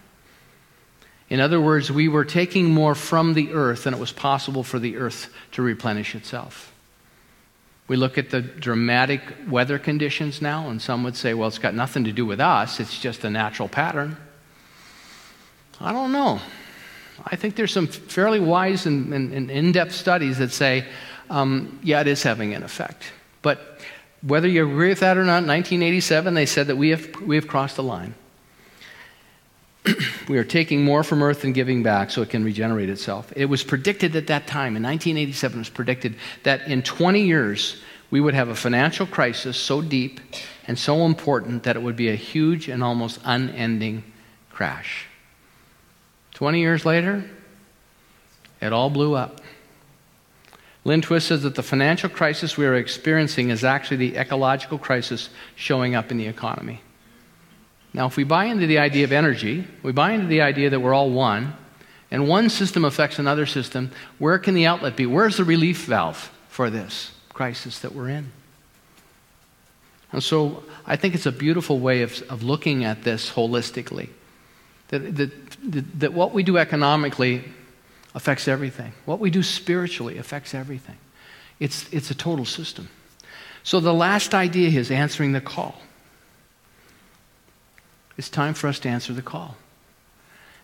In 1.30 1.40
other 1.40 1.62
words, 1.62 1.92
we 1.92 2.08
were 2.08 2.26
taking 2.26 2.72
more 2.72 2.96
from 2.96 3.36
the 3.36 3.54
earth 3.54 3.84
than 3.84 3.94
it 3.94 4.00
was 4.00 4.12
possible 4.12 4.64
for 4.64 4.80
the 4.80 4.98
earth 4.98 5.32
to 5.52 5.62
replenish 5.62 6.16
itself. 6.16 6.74
We 7.88 7.96
look 7.96 8.18
at 8.18 8.32
the 8.32 8.42
dramatic 8.42 9.22
weather 9.48 9.78
conditions 9.78 10.42
now, 10.42 10.70
and 10.70 10.82
some 10.82 11.04
would 11.04 11.16
say, 11.16 11.34
well, 11.34 11.48
it's 11.48 11.60
got 11.60 11.76
nothing 11.76 12.06
to 12.06 12.12
do 12.12 12.26
with 12.26 12.40
us, 12.40 12.80
it's 12.80 13.00
just 13.00 13.24
a 13.24 13.30
natural 13.30 13.70
pattern. 13.70 14.18
I 15.80 15.92
don't 15.92 16.12
know. 16.12 16.40
I 17.26 17.36
think 17.36 17.56
there's 17.56 17.72
some 17.72 17.88
fairly 17.88 18.40
wise 18.40 18.86
and, 18.86 19.14
and, 19.14 19.34
and 19.34 19.52
in 19.52 19.72
depth 19.72 19.94
studies 19.94 20.38
that 20.40 20.52
say, 20.52 20.86
um, 21.30 21.80
yeah, 21.84 22.02
it 22.02 22.08
is 22.08 22.24
having 22.24 22.54
an 22.54 22.64
effect. 22.64 23.04
But 23.42 23.80
whether 24.22 24.48
you 24.48 24.66
agree 24.66 24.90
with 24.90 25.02
that 25.02 25.18
or 25.18 25.24
not, 25.24 25.44
in 25.44 25.48
1987, 25.48 26.34
they 26.34 26.46
said 26.46 26.68
that 26.68 26.76
we 26.76 26.90
have, 26.90 27.22
we 27.22 27.36
have 27.36 27.48
crossed 27.48 27.76
the 27.76 27.84
line. 27.84 28.16
we 30.30 30.38
are 30.38 30.44
taking 30.44 30.84
more 30.84 31.04
from 31.04 31.22
Earth 31.22 31.42
than 31.42 31.52
giving 31.52 31.84
back 31.84 32.10
so 32.10 32.22
it 32.22 32.30
can 32.30 32.44
regenerate 32.44 32.90
itself. 32.90 33.32
It 33.36 33.46
was 33.46 33.64
predicted 33.64 34.16
at 34.16 34.28
that 34.28 34.48
time, 34.48 34.76
in 34.78 34.84
1987, 34.84 35.58
it 35.58 35.60
was 35.60 35.70
predicted 35.70 36.16
that 36.44 36.68
in 36.68 36.82
20 36.82 37.22
years, 37.22 37.82
we 38.10 38.22
would 38.22 38.34
have 38.34 38.48
a 38.48 38.56
financial 38.56 39.06
crisis 39.06 39.58
so 39.58 39.82
deep 39.82 40.20
and 40.68 40.80
so 40.80 41.06
important 41.06 41.64
that 41.64 41.76
it 41.76 41.82
would 41.82 41.98
be 41.98 42.10
a 42.10 42.16
huge 42.16 42.70
and 42.70 42.84
almost 42.84 43.20
unending 43.26 44.04
crash. 44.52 45.08
20 46.34 46.60
years 46.60 46.86
later, 46.86 47.30
it 48.62 48.74
all 48.74 48.90
blew 48.90 49.14
up. 49.16 49.42
Lynn 50.86 51.02
Twist 51.02 51.28
says 51.28 51.44
that 51.44 51.56
the 51.56 51.64
financial 51.64 52.10
crisis 52.10 52.58
we 52.58 52.66
are 52.66 52.76
experiencing 52.76 53.50
is 53.50 53.64
actually 53.64 53.98
the 53.98 54.18
ecological 54.18 54.78
crisis 54.78 55.30
showing 55.56 55.96
up 55.96 56.12
in 56.12 56.18
the 56.18 56.28
economy. 56.28 56.82
Now, 57.94 58.08
if 58.08 58.18
we 58.18 58.24
buy 58.24 58.46
into 58.46 58.68
the 58.68 58.80
idea 58.80 59.04
of 59.04 59.12
energy, 59.12 59.66
we 59.84 59.92
buy 59.92 60.14
into 60.14 60.28
the 60.28 60.42
idea 60.42 60.70
that 60.72 60.80
we're 60.80 60.94
all 60.94 61.12
one, 61.12 61.56
and 62.10 62.28
one 62.28 62.50
system 62.50 62.86
affects 62.86 63.20
another 63.20 63.46
system, 63.46 63.92
where 64.18 64.40
can 64.40 64.56
the 64.56 64.66
outlet 64.66 64.98
be? 64.98 65.06
Where's 65.06 65.38
the 65.38 65.44
relief 65.44 65.86
valve 65.86 66.32
for 66.50 66.70
this 66.70 67.12
crisis 67.30 67.80
that 67.80 67.94
we're 67.94 68.10
in? 68.10 68.32
And 70.12 70.24
so 70.24 70.64
I 70.86 70.96
think 70.96 71.16
it's 71.16 71.26
a 71.26 71.32
beautiful 71.32 71.80
way 71.80 72.02
of, 72.02 72.22
of 72.30 72.44
looking 72.44 72.84
at 72.84 73.04
this 73.04 73.32
holistically. 73.32 74.10
That, 74.90 75.16
that, 75.16 75.43
that 75.64 76.14
what 76.14 76.34
we 76.34 76.44
do 76.44 76.58
economically 76.58 77.44
affects 78.16 78.48
everything. 78.48 78.94
What 79.06 79.20
we 79.20 79.32
do 79.32 79.42
spiritually 79.42 80.18
affects 80.18 80.54
everything. 80.54 80.98
It's, 81.60 81.92
it's 81.94 82.12
a 82.12 82.16
total 82.16 82.46
system. 82.46 82.90
So 83.64 83.80
the 83.80 83.94
last 83.94 84.34
idea 84.34 84.78
is 84.78 84.92
answering 84.92 85.32
the 85.32 85.42
call. 85.42 85.76
It's 88.18 88.30
time 88.30 88.54
for 88.54 88.68
us 88.68 88.80
to 88.80 88.90
answer 88.90 89.14
the 89.14 89.22
call. 89.22 89.56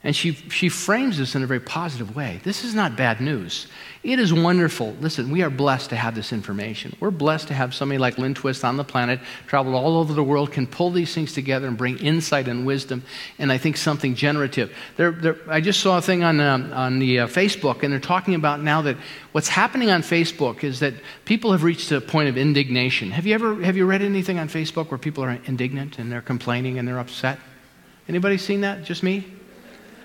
And 0.01 0.15
she, 0.15 0.31
she 0.31 0.69
frames 0.69 1.17
this 1.17 1.35
in 1.35 1.43
a 1.43 1.47
very 1.47 1.59
positive 1.59 2.15
way. 2.15 2.39
This 2.45 2.63
is 2.63 2.73
not 2.73 2.95
bad 2.95 3.19
news. 3.19 3.67
It 4.01 4.17
is 4.17 4.33
wonderful. 4.33 4.95
Listen, 5.01 5.29
we 5.29 5.41
are 5.41 5.49
blessed 5.49 5.89
to 5.89 5.97
have 5.97 6.15
this 6.15 6.31
information. 6.31 6.95
We're 7.01 7.11
blessed 7.11 7.49
to 7.49 7.53
have 7.53 7.75
somebody 7.75 7.97
like 7.97 8.17
Lynn 8.17 8.33
Twist 8.33 8.63
on 8.63 8.77
the 8.77 8.85
planet, 8.85 9.19
traveled 9.45 9.75
all 9.75 9.97
over 9.97 10.13
the 10.13 10.23
world, 10.23 10.53
can 10.53 10.67
pull 10.67 10.91
these 10.91 11.13
things 11.13 11.33
together 11.33 11.67
and 11.67 11.77
bring 11.77 11.97
insight 11.97 12.47
and 12.47 12.65
wisdom, 12.65 13.03
and 13.39 13.51
I 13.51 13.57
think 13.57 13.75
something 13.75 14.15
generative. 14.15 14.73
They're, 14.95 15.11
they're, 15.11 15.37
I 15.49 15.59
just 15.59 15.81
saw 15.81 15.97
a 15.97 16.01
thing 16.01 16.23
on, 16.23 16.39
um, 16.39 16.71
on 16.71 16.99
the 16.99 17.19
uh, 17.19 17.27
Facebook, 17.27 17.83
and 17.83 17.91
they're 17.91 17.99
talking 17.99 18.35
about 18.35 18.61
now 18.61 18.81
that 18.83 18.95
what's 19.33 19.49
happening 19.49 19.91
on 19.91 20.01
Facebook 20.01 20.63
is 20.63 20.79
that 20.79 20.93
people 21.25 21.51
have 21.51 21.63
reached 21.63 21.91
a 21.91 21.99
point 21.99 22.29
of 22.29 22.37
indignation. 22.37 23.11
Have 23.11 23.25
you 23.25 23.33
ever 23.33 23.61
have 23.63 23.75
you 23.75 23.85
read 23.85 24.01
anything 24.01 24.39
on 24.39 24.47
Facebook 24.47 24.91
where 24.91 24.97
people 24.97 25.25
are 25.25 25.37
indignant 25.43 25.99
and 25.99 26.09
they're 26.09 26.21
complaining 26.21 26.79
and 26.79 26.87
they're 26.87 26.99
upset? 26.99 27.37
Anybody 28.07 28.37
seen 28.37 28.61
that? 28.61 28.85
Just 28.85 29.03
me? 29.03 29.25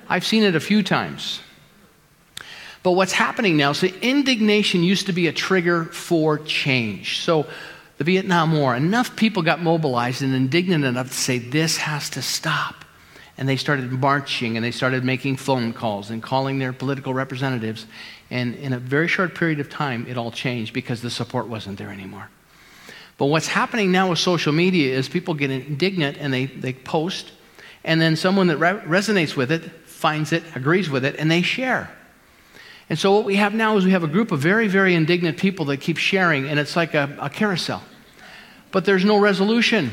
I've 0.09 0.27
seen 0.27 0.43
it 0.43 0.55
a 0.55 0.61
few 0.61 0.83
times. 0.83 1.41
But 2.83 2.93
what's 2.93 3.13
happening 3.13 3.57
now, 3.57 3.71
is 3.71 3.79
so 3.79 3.87
indignation 3.87 4.83
used 4.83 5.07
to 5.07 5.13
be 5.13 5.27
a 5.27 5.33
trigger 5.33 5.85
for 5.87 6.39
change. 6.39 7.21
So 7.21 7.47
the 7.97 8.05
Vietnam 8.05 8.53
War, 8.53 8.77
enough 8.77 9.17
people 9.17 9.43
got 9.43 9.63
mobilized 9.63 10.23
and 10.23 10.35
indignant 10.35 10.85
enough 10.85 11.09
to 11.09 11.15
say, 11.15 11.39
this 11.39 11.79
has 11.79 12.11
to 12.11 12.23
stop. 12.23 12.85
And 13.39 13.49
they 13.49 13.57
started 13.57 13.91
marching 13.91 14.57
and 14.57 14.65
they 14.65 14.71
started 14.71 15.03
making 15.03 15.37
phone 15.37 15.73
calls 15.73 16.11
and 16.11 16.23
calling 16.23 16.59
their 16.59 16.73
political 16.73 17.15
representatives. 17.15 17.87
And 18.31 18.55
in 18.57 18.73
a 18.73 18.79
very 18.79 19.09
short 19.09 19.35
period 19.35 19.61
of 19.61 19.71
time, 19.71 20.07
it 20.07 20.19
all 20.19 20.31
changed 20.31 20.75
because 20.75 21.01
the 21.01 21.11
support 21.11 21.49
wasn't 21.49 21.79
there 21.79 21.91
anymore. 21.91 22.29
But 23.17 23.27
what's 23.27 23.49
happening 23.49 23.93
now 23.93 24.11
with 24.11 24.19
social 24.19 24.53
media 24.53 24.95
is 24.95 25.09
people 25.09 25.35
get 25.35 25.51
indignant 25.51 26.19
and 26.19 26.33
they, 26.33 26.47
they 26.47 26.73
post, 26.75 27.33
and 27.85 28.01
then 28.01 28.17
someone 28.17 28.49
that 28.49 28.59
re- 28.59 28.81
resonates 28.87 29.37
with 29.37 29.53
it 29.53 29.71
finds 30.05 30.33
it, 30.33 30.43
agrees 30.55 30.91
with 30.91 31.03
it, 31.03 31.17
and 31.19 31.31
they 31.31 31.41
share. 31.41 31.91
And 32.91 32.99
so 32.99 33.15
what 33.15 33.25
we 33.25 33.37
have 33.37 33.55
now 33.55 33.79
is 33.79 33.87
we 33.87 33.93
have 33.93 34.05
a 34.05 34.07
group 34.07 34.33
of 34.33 34.39
very, 34.39 34.69
very 34.69 34.95
indignant 34.95 35.39
people 35.39 35.65
that 35.65 35.79
keep 35.79 35.97
sharing, 35.97 36.47
and 36.47 36.61
it's 36.61 36.77
like 36.77 36.93
a, 36.93 37.17
a 37.19 37.31
carousel. 37.31 37.83
But 38.71 38.85
there's 38.85 39.03
no 39.03 39.17
resolution. 39.19 39.93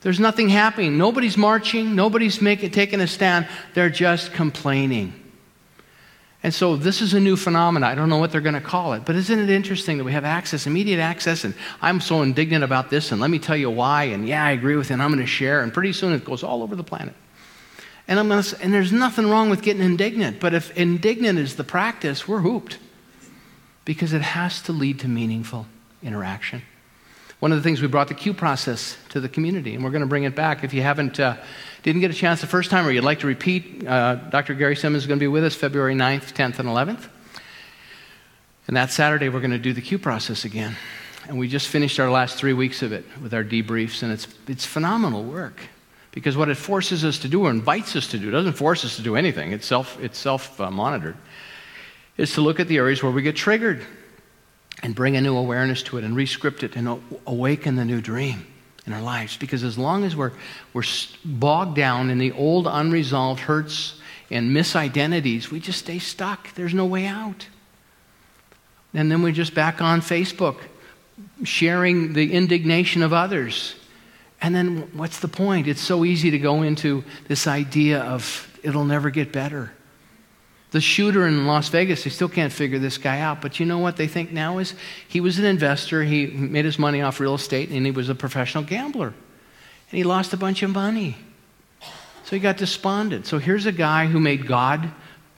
There's 0.00 0.18
nothing 0.18 0.48
happening. 0.48 0.98
Nobody's 0.98 1.36
marching. 1.36 1.94
Nobody's 1.94 2.42
making, 2.42 2.72
taking 2.72 3.00
a 3.00 3.06
stand. 3.06 3.46
They're 3.74 3.90
just 3.90 4.32
complaining. 4.32 5.12
And 6.42 6.52
so 6.52 6.74
this 6.74 7.00
is 7.00 7.14
a 7.14 7.20
new 7.20 7.36
phenomenon. 7.36 7.88
I 7.88 7.94
don't 7.94 8.08
know 8.08 8.18
what 8.18 8.32
they're 8.32 8.40
going 8.40 8.54
to 8.56 8.60
call 8.60 8.94
it, 8.94 9.04
but 9.04 9.14
isn't 9.14 9.38
it 9.38 9.50
interesting 9.50 9.98
that 9.98 10.04
we 10.04 10.14
have 10.14 10.24
access, 10.24 10.66
immediate 10.66 10.98
access, 10.98 11.44
and 11.44 11.54
I'm 11.80 12.00
so 12.00 12.22
indignant 12.22 12.64
about 12.64 12.90
this, 12.90 13.12
and 13.12 13.20
let 13.20 13.30
me 13.30 13.38
tell 13.38 13.56
you 13.56 13.70
why, 13.70 14.04
and 14.14 14.26
yeah, 14.26 14.44
I 14.44 14.50
agree 14.50 14.74
with 14.74 14.90
it, 14.90 14.94
and 14.94 15.02
I'm 15.02 15.12
going 15.12 15.20
to 15.20 15.26
share, 15.26 15.62
and 15.62 15.72
pretty 15.72 15.92
soon 15.92 16.12
it 16.12 16.24
goes 16.24 16.42
all 16.42 16.64
over 16.64 16.74
the 16.74 16.82
planet. 16.82 17.14
And, 18.08 18.20
I'm 18.20 18.28
gonna, 18.28 18.44
and 18.60 18.72
there's 18.72 18.92
nothing 18.92 19.28
wrong 19.28 19.50
with 19.50 19.62
getting 19.62 19.82
indignant, 19.82 20.38
but 20.38 20.54
if 20.54 20.76
indignant 20.76 21.38
is 21.38 21.56
the 21.56 21.64
practice, 21.64 22.28
we're 22.28 22.40
hooped 22.40 22.78
because 23.84 24.12
it 24.12 24.22
has 24.22 24.62
to 24.62 24.72
lead 24.72 25.00
to 25.00 25.08
meaningful 25.08 25.66
interaction. 26.02 26.62
One 27.40 27.52
of 27.52 27.58
the 27.58 27.62
things 27.62 27.82
we 27.82 27.88
brought 27.88 28.08
the 28.08 28.14
Q 28.14 28.32
process 28.32 28.96
to 29.10 29.20
the 29.20 29.28
community, 29.28 29.74
and 29.74 29.84
we're 29.84 29.90
going 29.90 30.00
to 30.00 30.08
bring 30.08 30.24
it 30.24 30.34
back. 30.34 30.64
If 30.64 30.72
you 30.72 30.82
haven't, 30.82 31.20
uh, 31.20 31.36
didn't 31.82 32.00
get 32.00 32.10
a 32.10 32.14
chance 32.14 32.40
the 32.40 32.46
first 32.46 32.70
time, 32.70 32.86
or 32.86 32.90
you'd 32.90 33.04
like 33.04 33.20
to 33.20 33.26
repeat, 33.26 33.86
uh, 33.86 34.14
Dr. 34.14 34.54
Gary 34.54 34.74
Simmons 34.74 35.02
is 35.02 35.06
going 35.06 35.18
to 35.18 35.22
be 35.22 35.28
with 35.28 35.44
us 35.44 35.54
February 35.54 35.94
9th, 35.94 36.32
10th, 36.32 36.58
and 36.58 36.68
11th. 36.68 37.08
And 38.68 38.76
that 38.76 38.90
Saturday, 38.90 39.28
we're 39.28 39.40
going 39.40 39.50
to 39.50 39.58
do 39.58 39.72
the 39.72 39.82
Q 39.82 39.98
process 39.98 40.44
again. 40.44 40.76
And 41.28 41.38
we 41.38 41.46
just 41.48 41.68
finished 41.68 42.00
our 42.00 42.10
last 42.10 42.38
three 42.38 42.52
weeks 42.52 42.82
of 42.82 42.92
it 42.92 43.04
with 43.20 43.34
our 43.34 43.44
debriefs, 43.44 44.02
and 44.02 44.12
it's, 44.12 44.26
it's 44.48 44.64
phenomenal 44.64 45.22
work. 45.22 45.60
Because 46.16 46.34
what 46.34 46.48
it 46.48 46.54
forces 46.54 47.04
us 47.04 47.18
to 47.18 47.28
do, 47.28 47.44
or 47.44 47.50
invites 47.50 47.94
us 47.94 48.06
to 48.06 48.18
do, 48.18 48.30
doesn't 48.30 48.54
force 48.54 48.86
us 48.86 48.96
to 48.96 49.02
do 49.02 49.16
anything, 49.16 49.52
it's 49.52 49.66
self, 49.66 50.02
it's 50.02 50.16
self 50.16 50.58
uh, 50.58 50.70
monitored, 50.70 51.14
is 52.16 52.32
to 52.32 52.40
look 52.40 52.58
at 52.58 52.68
the 52.68 52.78
areas 52.78 53.02
where 53.02 53.12
we 53.12 53.20
get 53.20 53.36
triggered 53.36 53.84
and 54.82 54.94
bring 54.94 55.14
a 55.14 55.20
new 55.20 55.36
awareness 55.36 55.82
to 55.82 55.98
it 55.98 56.04
and 56.04 56.16
rescript 56.16 56.62
it 56.62 56.74
and 56.74 57.02
awaken 57.26 57.76
the 57.76 57.84
new 57.84 58.00
dream 58.00 58.46
in 58.86 58.94
our 58.94 59.02
lives. 59.02 59.36
Because 59.36 59.62
as 59.62 59.76
long 59.76 60.04
as 60.04 60.16
we're, 60.16 60.32
we're 60.72 60.84
bogged 61.22 61.76
down 61.76 62.08
in 62.08 62.16
the 62.16 62.32
old 62.32 62.66
unresolved 62.66 63.40
hurts 63.40 64.00
and 64.30 64.54
misidentities, 64.54 65.50
we 65.50 65.60
just 65.60 65.80
stay 65.80 65.98
stuck. 65.98 66.54
There's 66.54 66.72
no 66.72 66.86
way 66.86 67.04
out. 67.04 67.46
And 68.94 69.12
then 69.12 69.20
we're 69.20 69.32
just 69.32 69.54
back 69.54 69.82
on 69.82 70.00
Facebook, 70.00 70.56
sharing 71.44 72.14
the 72.14 72.32
indignation 72.32 73.02
of 73.02 73.12
others 73.12 73.74
and 74.40 74.54
then 74.54 74.90
what's 74.92 75.20
the 75.20 75.28
point? 75.28 75.66
It's 75.66 75.80
so 75.80 76.04
easy 76.04 76.30
to 76.30 76.38
go 76.38 76.62
into 76.62 77.04
this 77.28 77.46
idea 77.46 78.00
of 78.00 78.58
it'll 78.62 78.84
never 78.84 79.10
get 79.10 79.32
better. 79.32 79.72
The 80.72 80.80
shooter 80.80 81.26
in 81.26 81.46
Las 81.46 81.68
Vegas, 81.68 82.04
they 82.04 82.10
still 82.10 82.28
can't 82.28 82.52
figure 82.52 82.78
this 82.78 82.98
guy 82.98 83.20
out. 83.20 83.40
But 83.40 83.58
you 83.58 83.66
know 83.66 83.78
what 83.78 83.96
they 83.96 84.06
think 84.06 84.32
now 84.32 84.58
is 84.58 84.74
he 85.08 85.20
was 85.20 85.38
an 85.38 85.44
investor. 85.44 86.02
He 86.02 86.26
made 86.26 86.64
his 86.64 86.78
money 86.78 87.00
off 87.00 87.20
real 87.20 87.34
estate 87.34 87.70
and 87.70 87.86
he 87.86 87.92
was 87.92 88.08
a 88.08 88.14
professional 88.14 88.64
gambler. 88.64 89.08
And 89.08 89.96
he 89.98 90.04
lost 90.04 90.32
a 90.32 90.36
bunch 90.36 90.62
of 90.62 90.70
money. 90.70 91.16
So 92.24 92.34
he 92.34 92.40
got 92.40 92.56
despondent. 92.56 93.26
So 93.26 93.38
here's 93.38 93.66
a 93.66 93.72
guy 93.72 94.06
who 94.06 94.18
made 94.18 94.46
God 94.46 94.90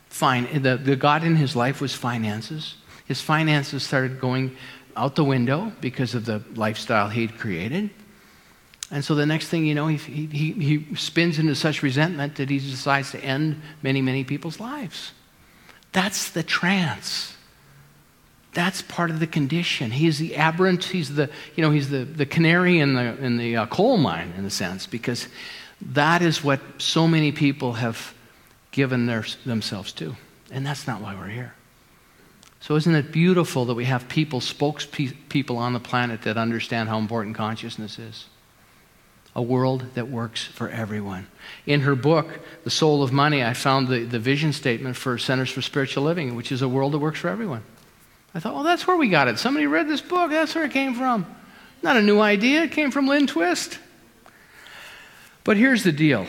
fine. 0.09 0.63
The, 0.63 0.77
the 0.77 0.97
God 0.97 1.23
in 1.23 1.37
his 1.37 1.55
life 1.55 1.81
was 1.81 1.95
finances. 1.95 2.77
His 3.05 3.21
finances 3.21 3.83
started 3.83 4.21
going 4.21 4.57
out 4.97 5.15
the 5.15 5.25
window 5.25 5.71
because 5.81 6.15
of 6.15 6.25
the 6.25 6.43
lifestyle 6.55 7.11
he'd 7.11 7.39
created. 7.39 7.91
And 8.91 9.05
so 9.05 9.15
the 9.15 9.27
next 9.27 9.49
thing 9.49 9.67
you 9.67 9.75
know, 9.75 9.87
he, 9.87 9.97
he, 9.97 10.53
he 10.53 10.95
spins 10.95 11.39
into 11.39 11.55
such 11.55 11.83
resentment 11.83 12.37
that 12.37 12.49
he 12.49 12.59
decides 12.59 13.11
to 13.11 13.23
end 13.23 13.61
many, 13.83 14.01
many 14.01 14.25
people's 14.25 14.59
lives. 14.59 15.13
That's 15.93 16.31
the 16.31 16.43
trance. 16.43 17.37
That's 18.55 18.81
part 18.81 19.11
of 19.11 19.21
the 19.21 19.27
condition. 19.27 19.91
He 19.91 20.07
is 20.07 20.19
the 20.19 20.37
aberrant, 20.37 20.85
he's 20.85 21.15
the, 21.15 21.29
you 21.55 21.63
know, 21.63 21.71
he's 21.71 21.91
the, 21.91 22.05
the 22.05 22.25
canary 22.25 22.79
in 22.79 22.95
the, 22.95 23.17
in 23.19 23.37
the 23.37 23.57
uh, 23.59 23.67
coal 23.67 23.99
mine, 23.99 24.33
in 24.39 24.45
a 24.47 24.51
sense, 24.51 24.87
because 24.87 25.29
that 25.81 26.23
is 26.23 26.43
what 26.43 26.61
so 26.79 27.07
many 27.07 27.31
people 27.31 27.75
have 27.75 28.15
given 28.71 29.07
their, 29.07 29.25
themselves 29.45 29.93
to. 29.93 30.17
And 30.51 30.65
that's 30.65 30.87
not 30.87 31.03
why 31.03 31.15
we're 31.15 31.29
here. 31.29 31.55
So, 32.61 32.75
isn't 32.75 32.95
it 32.95 33.13
beautiful 33.13 33.67
that 33.67 33.75
we 33.75 33.85
have 33.85 34.09
people, 34.09 34.41
spokespeople 34.41 35.57
on 35.57 35.75
the 35.75 35.81
planet 35.81 36.23
that 36.23 36.37
understand 36.37 36.89
how 36.89 36.99
important 36.99 37.37
consciousness 37.37 37.99
is? 37.99 38.27
A 39.39 39.43
world 39.43 39.85
that 39.95 40.09
works 40.09 40.43
for 40.45 40.69
everyone. 40.69 41.29
In 41.65 41.83
her 41.83 41.95
book, 41.95 42.41
The 42.65 42.71
Soul 42.71 43.05
of 43.05 43.13
Money, 43.13 43.45
I 43.45 43.55
found 43.55 43.87
the, 43.87 44.03
the 44.03 44.19
vision 44.19 44.53
statement 44.53 44.97
for 44.97 45.17
Centers 45.17 45.49
for 45.49 45.63
Spiritual 45.63 46.03
Living, 46.03 46.35
which 46.35 46.51
is 46.51 46.61
a 46.61 46.69
world 46.69 46.91
that 46.93 46.99
works 46.99 47.21
for 47.21 47.29
everyone. 47.29 47.63
I 48.35 48.41
thought, 48.41 48.55
well, 48.55 48.65
that's 48.65 48.85
where 48.89 48.97
we 48.97 49.09
got 49.09 49.29
it. 49.29 49.39
Somebody 49.39 49.69
read 49.69 49.87
this 49.87 50.01
book, 50.01 50.33
that's 50.33 50.57
where 50.57 50.65
it 50.65 50.73
came 50.73 50.97
from. 50.97 51.25
Not 51.85 51.97
a 51.97 52.03
new 52.03 52.19
idea, 52.19 52.65
it 52.65 52.73
came 52.73 52.91
from 52.91 53.07
Lynn 53.07 53.29
Twist. 53.29 53.79
But 55.45 55.57
here's 55.57 55.85
the 55.85 55.93
deal 55.93 56.27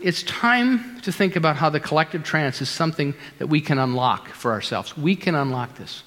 it's 0.00 0.22
time 0.22 1.00
to 1.00 1.10
think 1.10 1.34
about 1.34 1.56
how 1.56 1.68
the 1.68 1.80
collective 1.80 2.22
trance 2.22 2.62
is 2.62 2.68
something 2.68 3.14
that 3.38 3.48
we 3.48 3.60
can 3.60 3.80
unlock 3.80 4.28
for 4.28 4.52
ourselves. 4.52 4.96
We 4.96 5.16
can 5.16 5.34
unlock 5.34 5.74
this. 5.78 6.04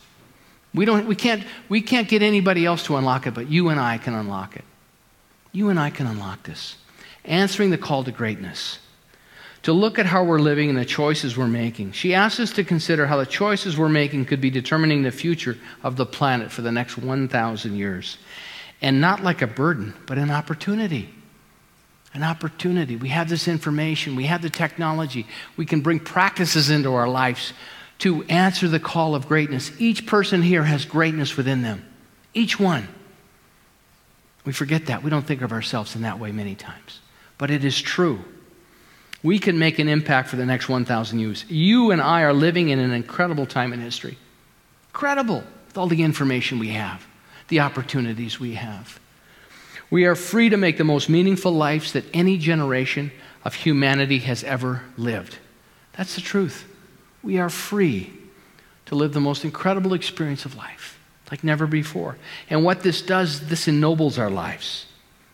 We, 0.73 0.85
don't, 0.85 1.05
we, 1.05 1.15
can't, 1.15 1.43
we 1.67 1.81
can't 1.81 2.07
get 2.07 2.21
anybody 2.21 2.65
else 2.65 2.83
to 2.83 2.95
unlock 2.95 3.27
it, 3.27 3.33
but 3.33 3.49
you 3.49 3.67
and 3.67 3.79
I 3.79 3.97
can 3.97 4.13
unlock 4.13 4.55
it. 4.55 4.63
You 5.51 5.69
and 5.69 5.79
I 5.79 5.89
can 5.89 6.07
unlock 6.07 6.43
this. 6.43 6.75
Answering 7.25 7.69
the 7.69 7.77
call 7.77 8.03
to 8.03 8.11
greatness. 8.11 8.79
To 9.63 9.73
look 9.73 9.99
at 9.99 10.05
how 10.05 10.23
we're 10.23 10.39
living 10.39 10.69
and 10.69 10.77
the 10.77 10.85
choices 10.85 11.35
we're 11.37 11.47
making. 11.47 11.91
She 11.91 12.13
asks 12.13 12.39
us 12.39 12.51
to 12.53 12.63
consider 12.63 13.07
how 13.07 13.17
the 13.17 13.25
choices 13.25 13.77
we're 13.77 13.89
making 13.89 14.25
could 14.25 14.39
be 14.39 14.49
determining 14.49 15.03
the 15.03 15.11
future 15.11 15.57
of 15.83 15.95
the 15.97 16.05
planet 16.05 16.51
for 16.51 16.61
the 16.61 16.71
next 16.71 16.97
1,000 16.97 17.75
years. 17.75 18.17
And 18.81 19.01
not 19.01 19.21
like 19.21 19.41
a 19.41 19.47
burden, 19.47 19.93
but 20.05 20.17
an 20.17 20.31
opportunity. 20.31 21.13
An 22.13 22.23
opportunity. 22.23 22.95
We 22.95 23.09
have 23.09 23.29
this 23.29 23.47
information, 23.47 24.15
we 24.15 24.25
have 24.25 24.41
the 24.41 24.49
technology, 24.49 25.27
we 25.57 25.65
can 25.65 25.81
bring 25.81 25.99
practices 25.99 26.69
into 26.69 26.93
our 26.93 27.07
lives 27.07 27.53
to 27.99 28.23
answer 28.23 28.67
the 28.67 28.79
call 28.79 29.13
of 29.13 29.27
greatness. 29.27 29.71
Each 29.79 30.05
person 30.07 30.41
here 30.41 30.63
has 30.63 30.85
greatness 30.85 31.35
within 31.35 31.61
them. 31.61 31.85
Each 32.33 32.59
one. 32.59 32.87
We 34.45 34.53
forget 34.53 34.87
that. 34.87 35.03
We 35.03 35.09
don't 35.09 35.25
think 35.25 35.41
of 35.41 35.51
ourselves 35.51 35.95
in 35.95 36.01
that 36.03 36.19
way 36.19 36.31
many 36.31 36.55
times. 36.55 36.99
But 37.37 37.51
it 37.51 37.63
is 37.63 37.79
true. 37.81 38.19
We 39.21 39.39
can 39.39 39.59
make 39.59 39.79
an 39.79 39.89
impact 39.89 40.29
for 40.29 40.37
the 40.37 40.45
next 40.45 40.69
1,000 40.69 41.19
years. 41.19 41.45
You 41.49 41.91
and 41.91 42.01
I 42.01 42.21
are 42.21 42.33
living 42.33 42.69
in 42.69 42.79
an 42.79 42.91
incredible 42.91 43.45
time 43.45 43.73
in 43.73 43.81
history. 43.81 44.17
Incredible 44.89 45.43
with 45.67 45.77
all 45.77 45.87
the 45.87 46.03
information 46.03 46.57
we 46.57 46.69
have, 46.69 47.05
the 47.49 47.59
opportunities 47.59 48.39
we 48.39 48.55
have. 48.55 48.99
We 49.91 50.05
are 50.05 50.15
free 50.15 50.49
to 50.49 50.57
make 50.57 50.77
the 50.77 50.83
most 50.83 51.09
meaningful 51.09 51.51
lives 51.51 51.93
that 51.93 52.05
any 52.13 52.37
generation 52.37 53.11
of 53.43 53.55
humanity 53.55 54.19
has 54.19 54.43
ever 54.43 54.83
lived. 54.97 55.37
That's 55.93 56.15
the 56.15 56.21
truth. 56.21 56.65
We 57.23 57.39
are 57.39 57.49
free 57.49 58.13
to 58.85 58.95
live 58.95 59.13
the 59.13 59.19
most 59.19 59.43
incredible 59.43 59.93
experience 59.93 60.45
of 60.45 60.55
life 60.55 60.98
like 61.31 61.43
never 61.43 61.67
before. 61.67 62.17
And 62.49 62.63
what 62.63 62.81
this 62.81 63.01
does, 63.01 63.47
this 63.47 63.67
ennobles 63.67 64.17
our 64.17 64.29
lives. 64.29 64.85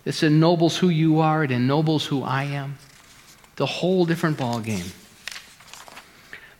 This 0.03 0.23
ennobles 0.23 0.77
who 0.77 0.89
you 0.89 1.19
are, 1.19 1.43
it 1.43 1.51
ennobles 1.51 2.05
who 2.05 2.23
I 2.23 2.43
am. 2.43 2.77
The 3.55 3.65
whole 3.65 4.05
different 4.05 4.37
ball 4.37 4.59
game. 4.59 4.85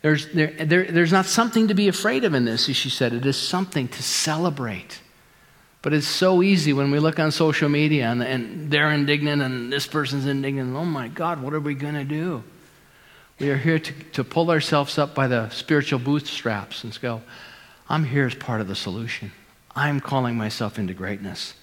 There's, 0.02 0.32
there, 0.34 0.52
there, 0.52 0.86
there's 0.86 1.12
not 1.12 1.26
something 1.26 1.68
to 1.68 1.74
be 1.74 1.88
afraid 1.88 2.24
of 2.24 2.34
in 2.34 2.46
this, 2.46 2.70
as 2.70 2.76
she 2.76 2.90
said. 2.90 3.12
It 3.14 3.26
is 3.26 3.38
something 3.38 3.88
to 3.88 4.04
celebrate. 4.04 5.02
But 5.82 5.94
it's 5.94 6.08
so 6.08 6.42
easy 6.42 6.74
when 6.74 6.90
we 6.90 7.00
look 7.00 7.20
on 7.20 7.32
social 7.32 7.70
media 7.70 8.08
and, 8.08 8.24
and 8.24 8.72
they're 8.72 8.92
indignant 8.92 9.42
and 9.42 9.72
this 9.72 9.86
person's 9.86 10.26
indignant. 10.26 10.76
Oh 10.76 10.86
my 10.86 11.08
God, 11.08 11.42
what 11.42 11.54
are 11.54 11.60
we 11.60 11.76
going 11.76 11.94
to 11.94 12.04
do? 12.04 12.44
We 13.40 13.50
are 13.50 13.58
here 13.58 13.80
to, 13.80 13.94
to 14.14 14.24
pull 14.24 14.50
ourselves 14.50 14.98
up 14.98 15.14
by 15.14 15.28
the 15.28 15.50
spiritual 15.50 16.00
bootstraps 16.00 16.84
and 16.84 17.00
go, 17.02 17.22
I'm 17.90 18.04
here 18.04 18.26
as 18.26 18.36
part 18.36 18.62
of 18.62 18.68
the 18.68 18.76
solution. 18.76 19.32
I'm 19.76 20.00
calling 20.00 20.36
myself 20.36 20.80
into 20.80 20.94
greatness. 20.94 21.54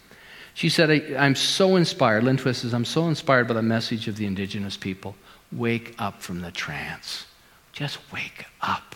She 0.55 0.69
said, 0.69 0.91
I, 0.91 1.25
am 1.25 1.35
so 1.35 1.77
inspired. 1.77 2.25
Lynn 2.25 2.37
Twist 2.37 2.63
says, 2.63 2.75
I'm 2.75 2.85
so 2.85 3.09
inspired 3.09 3.49
by 3.49 3.55
the 3.55 3.63
message 3.63 4.07
of 4.07 4.17
the 4.17 4.27
indigenous 4.27 4.77
people. 4.77 5.17
Wake 5.51 5.95
up 5.99 6.23
from 6.23 6.41
the 6.41 6.51
trance. 6.51 7.27
Just 7.73 7.99
wake 8.13 8.45
up. 8.61 8.95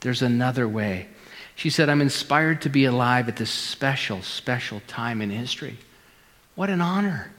There's 0.00 0.22
another 0.22 0.66
way. 0.66 1.08
She 1.54 1.70
said, 1.70 1.88
I'm 1.88 2.00
inspired 2.00 2.62
to 2.62 2.68
be 2.68 2.86
alive 2.86 3.28
at 3.28 3.36
this 3.36 3.50
special, 3.50 4.22
special 4.22 4.80
time 4.86 5.22
in 5.22 5.30
history. 5.30 5.78
What 6.54 6.70
an 6.70 6.80
honor. 6.80 7.30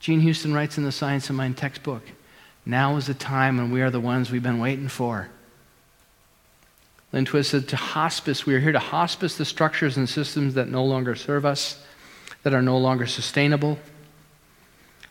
Jean 0.00 0.20
Houston 0.20 0.52
writes 0.52 0.76
in 0.76 0.84
the 0.84 0.92
Science 0.92 1.30
of 1.30 1.36
Mind 1.36 1.56
textbook 1.56 2.02
now 2.66 2.96
is 2.96 3.06
the 3.06 3.14
time 3.14 3.58
when 3.58 3.70
we 3.70 3.80
are 3.80 3.90
the 3.90 4.00
ones 4.00 4.30
we've 4.30 4.42
been 4.42 4.58
waiting 4.58 4.88
for. 4.88 5.28
Lynn 7.16 7.24
Twist 7.24 7.52
said, 7.52 7.68
To 7.68 7.76
hospice, 7.76 8.44
we 8.44 8.54
are 8.54 8.60
here 8.60 8.72
to 8.72 8.78
hospice 8.78 9.38
the 9.38 9.46
structures 9.46 9.96
and 9.96 10.06
systems 10.06 10.52
that 10.52 10.68
no 10.68 10.84
longer 10.84 11.14
serve 11.14 11.46
us, 11.46 11.82
that 12.42 12.52
are 12.52 12.60
no 12.60 12.76
longer 12.76 13.06
sustainable. 13.06 13.78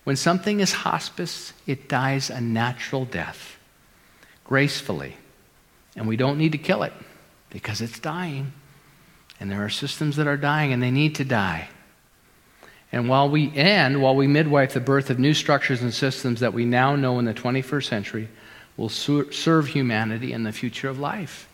When 0.04 0.16
something 0.16 0.60
is 0.60 0.72
hospice, 0.72 1.52
it 1.66 1.90
dies 1.90 2.30
a 2.30 2.40
natural 2.40 3.06
death, 3.06 3.58
gracefully. 4.44 5.18
And 5.96 6.08
we 6.08 6.16
don't 6.16 6.38
need 6.38 6.52
to 6.52 6.60
kill 6.60 6.84
it 6.84 6.94
because 7.50 7.82
it's 7.82 7.98
dying. 7.98 8.54
And 9.40 9.50
there 9.50 9.66
are 9.66 9.70
systems 9.70 10.18
that 10.18 10.28
are 10.28 10.38
dying 10.38 10.74
and 10.74 10.84
they 10.84 10.92
need 10.92 11.16
to 11.16 11.26
die. 11.26 11.70
And 12.92 13.10
while 13.10 13.32
we 13.32 13.52
end, 13.58 14.00
while 14.00 14.16
we 14.16 14.28
midwife 14.28 14.74
the 14.74 14.80
birth 14.80 15.10
of 15.10 15.18
new 15.18 15.34
structures 15.34 15.82
and 15.82 15.92
systems 15.92 16.42
that 16.42 16.54
we 16.54 16.66
now 16.66 16.96
know 16.96 17.18
in 17.18 17.26
the 17.26 17.34
21st 17.34 17.86
century 17.86 18.30
will 18.78 18.90
serve 18.90 19.70
humanity 19.70 20.34
and 20.34 20.46
the 20.46 20.52
future 20.52 20.88
of 20.88 21.00
life. 21.00 21.50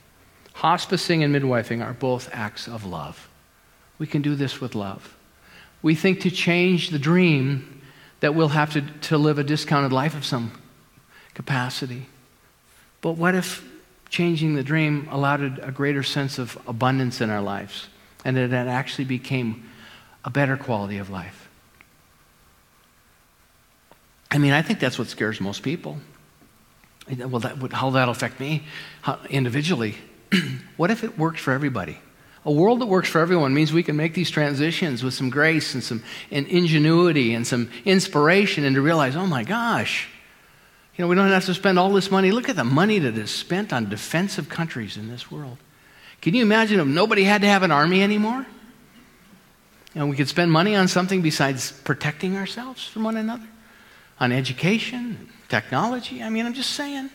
Hospicing 0.55 1.23
and 1.23 1.33
midwifing 1.33 1.83
are 1.83 1.93
both 1.93 2.29
acts 2.33 2.67
of 2.67 2.85
love. 2.85 3.29
We 3.97 4.07
can 4.07 4.21
do 4.21 4.35
this 4.35 4.59
with 4.59 4.75
love. 4.75 5.15
We 5.81 5.95
think 5.95 6.21
to 6.21 6.31
change 6.31 6.89
the 6.89 6.99
dream 6.99 7.81
that 8.19 8.35
we'll 8.35 8.49
have 8.49 8.73
to, 8.73 8.81
to 8.81 9.17
live 9.17 9.39
a 9.39 9.43
discounted 9.43 9.91
life 9.91 10.15
of 10.15 10.25
some 10.25 10.51
capacity. 11.33 12.07
But 13.01 13.13
what 13.13 13.33
if 13.33 13.67
changing 14.09 14.55
the 14.55 14.63
dream 14.63 15.07
allowed 15.09 15.59
a 15.59 15.71
greater 15.71 16.03
sense 16.03 16.37
of 16.37 16.57
abundance 16.67 17.21
in 17.21 17.29
our 17.29 17.41
lives 17.41 17.87
and 18.25 18.37
it 18.37 18.53
actually 18.53 19.05
became 19.05 19.69
a 20.23 20.29
better 20.29 20.57
quality 20.57 20.97
of 20.97 21.09
life. 21.09 21.49
I 24.29 24.37
mean, 24.37 24.53
I 24.53 24.61
think 24.61 24.79
that's 24.79 24.97
what 24.99 25.07
scares 25.07 25.41
most 25.41 25.63
people. 25.63 25.97
Well, 27.17 27.39
that, 27.39 27.73
how 27.73 27.89
that'll 27.89 28.11
affect 28.11 28.39
me 28.39 28.63
how, 29.01 29.19
individually. 29.29 29.97
what 30.77 30.91
if 30.91 31.03
it 31.03 31.17
worked 31.17 31.39
for 31.39 31.51
everybody? 31.51 31.99
A 32.43 32.51
world 32.51 32.81
that 32.81 32.87
works 32.87 33.07
for 33.07 33.19
everyone 33.19 33.53
means 33.53 33.71
we 33.71 33.83
can 33.83 33.95
make 33.95 34.15
these 34.15 34.31
transitions 34.31 35.03
with 35.03 35.13
some 35.13 35.29
grace 35.29 35.75
and 35.75 35.83
some 35.83 36.03
and 36.31 36.47
ingenuity 36.47 37.33
and 37.33 37.45
some 37.45 37.69
inspiration 37.85 38.63
and 38.63 38.75
to 38.75 38.81
realize, 38.81 39.15
oh 39.15 39.27
my 39.27 39.43
gosh, 39.43 40.09
you 40.95 41.03
know, 41.03 41.07
we 41.07 41.15
don't 41.15 41.29
have 41.29 41.45
to 41.45 41.53
spend 41.53 41.77
all 41.77 41.91
this 41.91 42.09
money. 42.09 42.31
Look 42.31 42.49
at 42.49 42.55
the 42.55 42.63
money 42.63 42.99
that 42.99 43.17
is 43.17 43.29
spent 43.29 43.71
on 43.71 43.89
defensive 43.89 44.49
countries 44.49 44.97
in 44.97 45.07
this 45.07 45.31
world. 45.31 45.57
Can 46.21 46.33
you 46.33 46.41
imagine 46.41 46.79
if 46.79 46.87
nobody 46.87 47.23
had 47.23 47.41
to 47.41 47.47
have 47.47 47.63
an 47.63 47.71
army 47.71 48.01
anymore? 48.01 48.45
And 49.93 50.09
we 50.09 50.15
could 50.15 50.27
spend 50.27 50.51
money 50.51 50.75
on 50.75 50.87
something 50.87 51.21
besides 51.21 51.71
protecting 51.71 52.37
ourselves 52.37 52.85
from 52.85 53.03
one 53.03 53.17
another, 53.17 53.47
on 54.19 54.31
education, 54.31 55.29
technology. 55.49 56.23
I 56.23 56.29
mean, 56.29 56.45
I'm 56.45 56.53
just 56.53 56.71
saying. 56.71 57.09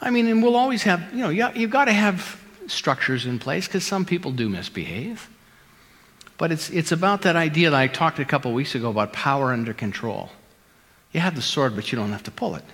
I 0.00 0.10
mean, 0.10 0.26
and 0.26 0.42
we'll 0.42 0.56
always 0.56 0.82
have, 0.82 1.12
you 1.12 1.20
know, 1.20 1.30
you've 1.30 1.70
got 1.70 1.86
to 1.86 1.92
have 1.92 2.40
structures 2.66 3.26
in 3.26 3.38
place 3.38 3.66
because 3.66 3.84
some 3.84 4.04
people 4.04 4.32
do 4.32 4.48
misbehave. 4.48 5.28
But 6.38 6.52
it's, 6.52 6.68
it's 6.70 6.92
about 6.92 7.22
that 7.22 7.36
idea 7.36 7.70
that 7.70 7.76
I 7.76 7.86
talked 7.86 8.18
a 8.18 8.24
couple 8.24 8.52
weeks 8.52 8.74
ago 8.74 8.90
about 8.90 9.12
power 9.12 9.52
under 9.52 9.72
control. 9.72 10.30
You 11.12 11.20
have 11.20 11.34
the 11.34 11.42
sword, 11.42 11.74
but 11.74 11.90
you 11.90 11.96
don't 11.96 12.12
have 12.12 12.24
to 12.24 12.30
pull 12.30 12.56
it 12.56 12.64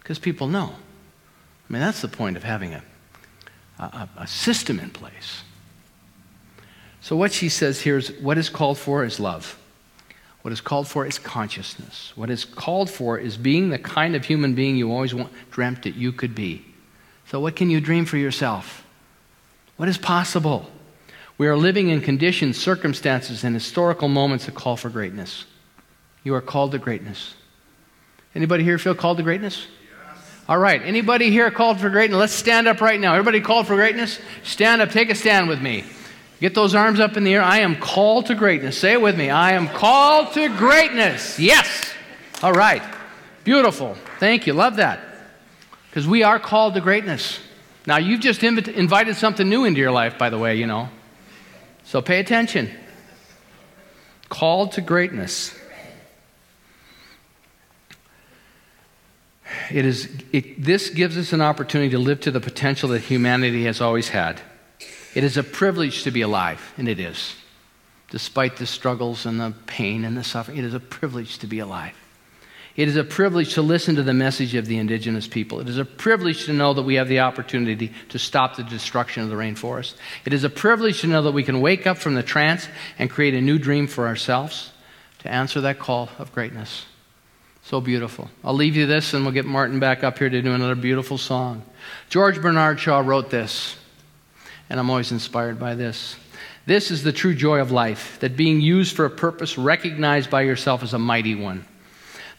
because 0.00 0.18
people 0.18 0.48
know. 0.48 0.72
I 0.72 1.72
mean, 1.72 1.82
that's 1.82 2.00
the 2.00 2.08
point 2.08 2.36
of 2.36 2.42
having 2.42 2.72
a, 2.72 2.82
a, 3.78 4.08
a 4.16 4.26
system 4.26 4.80
in 4.80 4.90
place. 4.90 5.42
So, 7.02 7.16
what 7.16 7.32
she 7.32 7.48
says 7.48 7.80
here 7.82 7.98
is 7.98 8.12
what 8.12 8.38
is 8.38 8.48
called 8.48 8.78
for 8.78 9.04
is 9.04 9.20
love. 9.20 9.58
What 10.42 10.52
is 10.52 10.60
called 10.60 10.88
for 10.88 11.06
is 11.06 11.18
consciousness. 11.18 12.12
What 12.16 12.30
is 12.30 12.44
called 12.44 12.88
for 12.88 13.18
is 13.18 13.36
being 13.36 13.68
the 13.68 13.78
kind 13.78 14.16
of 14.16 14.24
human 14.24 14.54
being 14.54 14.76
you 14.76 14.90
always 14.90 15.14
want, 15.14 15.32
dreamt 15.50 15.82
that 15.82 15.94
you 15.94 16.12
could 16.12 16.34
be. 16.34 16.64
So, 17.26 17.40
what 17.40 17.56
can 17.56 17.70
you 17.70 17.80
dream 17.80 18.06
for 18.06 18.16
yourself? 18.16 18.84
What 19.76 19.88
is 19.88 19.98
possible? 19.98 20.70
We 21.36 21.46
are 21.46 21.56
living 21.56 21.88
in 21.88 22.00
conditions, 22.00 22.58
circumstances, 22.58 23.44
and 23.44 23.54
historical 23.54 24.08
moments 24.08 24.46
that 24.46 24.54
call 24.54 24.76
for 24.76 24.90
greatness. 24.90 25.44
You 26.22 26.34
are 26.34 26.42
called 26.42 26.72
to 26.72 26.78
greatness. 26.78 27.34
Anybody 28.34 28.62
here 28.62 28.78
feel 28.78 28.94
called 28.94 29.16
to 29.18 29.22
greatness? 29.22 29.66
Yes. 29.66 30.18
All 30.48 30.58
right. 30.58 30.82
Anybody 30.82 31.30
here 31.30 31.50
called 31.50 31.80
for 31.80 31.88
greatness? 31.88 32.18
Let's 32.18 32.32
stand 32.32 32.68
up 32.68 32.80
right 32.80 33.00
now. 33.00 33.14
Everybody 33.14 33.40
called 33.40 33.66
for 33.66 33.74
greatness? 33.74 34.20
Stand 34.42 34.82
up. 34.82 34.90
Take 34.90 35.10
a 35.10 35.14
stand 35.14 35.48
with 35.48 35.60
me. 35.60 35.84
Get 36.40 36.54
those 36.54 36.74
arms 36.74 37.00
up 37.00 37.18
in 37.18 37.24
the 37.24 37.34
air. 37.34 37.42
I 37.42 37.58
am 37.58 37.76
called 37.76 38.26
to 38.26 38.34
greatness. 38.34 38.78
Say 38.78 38.94
it 38.94 39.02
with 39.02 39.16
me. 39.16 39.28
I 39.28 39.52
am 39.52 39.68
called 39.68 40.32
to 40.34 40.48
greatness. 40.48 41.38
Yes. 41.38 41.92
All 42.42 42.52
right. 42.52 42.82
Beautiful. 43.44 43.94
Thank 44.18 44.46
you. 44.46 44.54
Love 44.54 44.76
that. 44.76 45.00
Because 45.90 46.06
we 46.06 46.22
are 46.22 46.38
called 46.38 46.74
to 46.74 46.80
greatness. 46.80 47.38
Now, 47.86 47.98
you've 47.98 48.20
just 48.20 48.40
inv- 48.40 48.68
invited 48.68 49.16
something 49.16 49.48
new 49.48 49.64
into 49.64 49.80
your 49.80 49.90
life, 49.90 50.16
by 50.16 50.30
the 50.30 50.38
way, 50.38 50.56
you 50.56 50.66
know. 50.66 50.88
So 51.84 52.00
pay 52.00 52.20
attention. 52.20 52.70
Called 54.30 54.72
to 54.72 54.80
greatness. 54.80 55.54
It 59.70 59.84
is, 59.84 60.08
it, 60.32 60.62
this 60.62 60.88
gives 60.88 61.18
us 61.18 61.32
an 61.32 61.42
opportunity 61.42 61.90
to 61.90 61.98
live 61.98 62.20
to 62.20 62.30
the 62.30 62.40
potential 62.40 62.88
that 62.90 63.00
humanity 63.00 63.64
has 63.64 63.80
always 63.80 64.08
had. 64.08 64.40
It 65.14 65.24
is 65.24 65.36
a 65.36 65.42
privilege 65.42 66.04
to 66.04 66.10
be 66.10 66.20
alive, 66.20 66.72
and 66.76 66.88
it 66.88 67.00
is. 67.00 67.34
Despite 68.10 68.56
the 68.56 68.66
struggles 68.66 69.26
and 69.26 69.40
the 69.40 69.54
pain 69.66 70.04
and 70.04 70.16
the 70.16 70.24
suffering, 70.24 70.58
it 70.58 70.64
is 70.64 70.74
a 70.74 70.80
privilege 70.80 71.38
to 71.38 71.46
be 71.46 71.58
alive. 71.58 71.94
It 72.76 72.88
is 72.88 72.96
a 72.96 73.04
privilege 73.04 73.54
to 73.54 73.62
listen 73.62 73.96
to 73.96 74.02
the 74.02 74.14
message 74.14 74.54
of 74.54 74.66
the 74.66 74.78
indigenous 74.78 75.26
people. 75.26 75.60
It 75.60 75.68
is 75.68 75.78
a 75.78 75.84
privilege 75.84 76.44
to 76.46 76.52
know 76.52 76.72
that 76.72 76.82
we 76.82 76.94
have 76.94 77.08
the 77.08 77.20
opportunity 77.20 77.92
to 78.08 78.18
stop 78.18 78.56
the 78.56 78.62
destruction 78.62 79.22
of 79.22 79.28
the 79.28 79.34
rainforest. 79.34 79.94
It 80.24 80.32
is 80.32 80.44
a 80.44 80.50
privilege 80.50 81.00
to 81.00 81.06
know 81.06 81.22
that 81.22 81.32
we 81.32 81.42
can 81.42 81.60
wake 81.60 81.86
up 81.86 81.98
from 81.98 82.14
the 82.14 82.22
trance 82.22 82.68
and 82.98 83.10
create 83.10 83.34
a 83.34 83.40
new 83.40 83.58
dream 83.58 83.86
for 83.86 84.06
ourselves 84.06 84.72
to 85.20 85.30
answer 85.30 85.60
that 85.60 85.78
call 85.78 86.08
of 86.18 86.32
greatness. 86.32 86.86
So 87.62 87.80
beautiful. 87.80 88.30
I'll 88.42 88.54
leave 88.54 88.76
you 88.76 88.86
this 88.86 89.12
and 89.14 89.24
we'll 89.24 89.34
get 89.34 89.44
Martin 89.44 89.80
back 89.80 90.02
up 90.02 90.18
here 90.18 90.30
to 90.30 90.42
do 90.42 90.52
another 90.52 90.74
beautiful 90.74 91.18
song. 91.18 91.62
George 92.08 92.40
Bernard 92.40 92.80
Shaw 92.80 93.00
wrote 93.00 93.30
this 93.30 93.76
and 94.70 94.80
I'm 94.80 94.88
always 94.88 95.12
inspired 95.12 95.58
by 95.58 95.74
this. 95.74 96.16
This 96.64 96.90
is 96.90 97.02
the 97.02 97.12
true 97.12 97.34
joy 97.34 97.58
of 97.58 97.72
life, 97.72 98.18
that 98.20 98.36
being 98.36 98.60
used 98.60 98.94
for 98.94 99.04
a 99.04 99.10
purpose 99.10 99.58
recognized 99.58 100.30
by 100.30 100.42
yourself 100.42 100.82
as 100.82 100.94
a 100.94 100.98
mighty 100.98 101.34
one. 101.34 101.66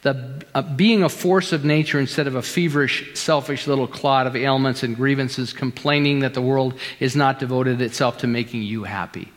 The, 0.04 0.44
uh, 0.56 0.62
being 0.62 1.04
a 1.04 1.10
force 1.10 1.52
of 1.52 1.64
nature 1.64 2.00
instead 2.00 2.26
of 2.26 2.36
a 2.36 2.42
feverish, 2.42 3.20
selfish 3.20 3.68
little 3.68 3.88
clod 3.88 4.26
of 4.26 4.36
ailments 4.36 4.82
and 4.82 4.96
grievances, 4.96 5.54
complaining 5.54 6.20
that 6.20 6.34
the 6.34 6.42
world 6.42 6.80
is 7.00 7.16
not 7.16 7.40
devoted 7.40 7.82
itself 7.82 8.20
to 8.20 8.28
making 8.28 8.64
you 8.64 8.86
happy. 8.86 9.32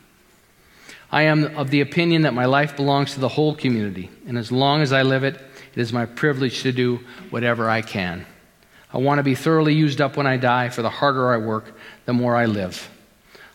I 1.11 1.23
am 1.23 1.55
of 1.57 1.69
the 1.69 1.81
opinion 1.81 2.23
that 2.23 2.33
my 2.33 2.45
life 2.45 2.75
belongs 2.75 3.13
to 3.13 3.19
the 3.19 3.29
whole 3.29 3.53
community, 3.53 4.09
and 4.27 4.37
as 4.37 4.51
long 4.51 4.81
as 4.81 4.91
I 4.91 5.03
live 5.03 5.23
it, 5.23 5.35
it 5.35 5.81
is 5.81 5.93
my 5.93 6.05
privilege 6.05 6.63
to 6.63 6.71
do 6.71 7.01
whatever 7.29 7.69
I 7.69 7.81
can. 7.81 8.25
I 8.91 8.97
want 8.97 9.19
to 9.19 9.23
be 9.23 9.35
thoroughly 9.35 9.73
used 9.73 9.99
up 9.99 10.15
when 10.15 10.25
I 10.25 10.37
die, 10.37 10.69
for 10.69 10.81
the 10.81 10.89
harder 10.89 11.31
I 11.31 11.37
work, 11.37 11.77
the 12.05 12.13
more 12.13 12.35
I 12.35 12.45
live. 12.45 12.89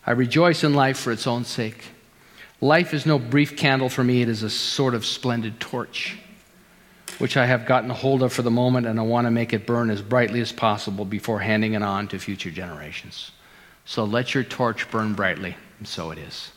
I 0.05 0.11
rejoice 0.11 0.63
in 0.63 0.73
life 0.73 0.97
for 0.97 1.11
its 1.11 1.27
own 1.27 1.45
sake. 1.45 1.83
Life 2.59 2.93
is 2.93 3.05
no 3.05 3.19
brief 3.19 3.55
candle 3.55 3.89
for 3.89 4.03
me, 4.03 4.21
it 4.21 4.29
is 4.29 4.43
a 4.43 4.49
sort 4.49 4.93
of 4.93 5.05
splendid 5.05 5.59
torch, 5.59 6.17
which 7.17 7.37
I 7.37 7.45
have 7.45 7.65
gotten 7.65 7.89
a 7.89 7.95
hold 7.95 8.21
of 8.21 8.31
for 8.31 8.41
the 8.41 8.51
moment, 8.51 8.87
and 8.87 8.99
I 8.99 9.03
want 9.03 9.25
to 9.25 9.31
make 9.31 9.53
it 9.53 9.65
burn 9.65 9.89
as 9.89 10.01
brightly 10.01 10.41
as 10.41 10.51
possible 10.51 11.05
before 11.05 11.39
handing 11.39 11.73
it 11.73 11.81
on 11.81 12.07
to 12.09 12.19
future 12.19 12.51
generations. 12.51 13.31
So 13.85 14.03
let 14.03 14.33
your 14.35 14.43
torch 14.43 14.89
burn 14.91 15.13
brightly, 15.13 15.55
and 15.79 15.87
so 15.87 16.11
it 16.11 16.19
is. 16.19 16.51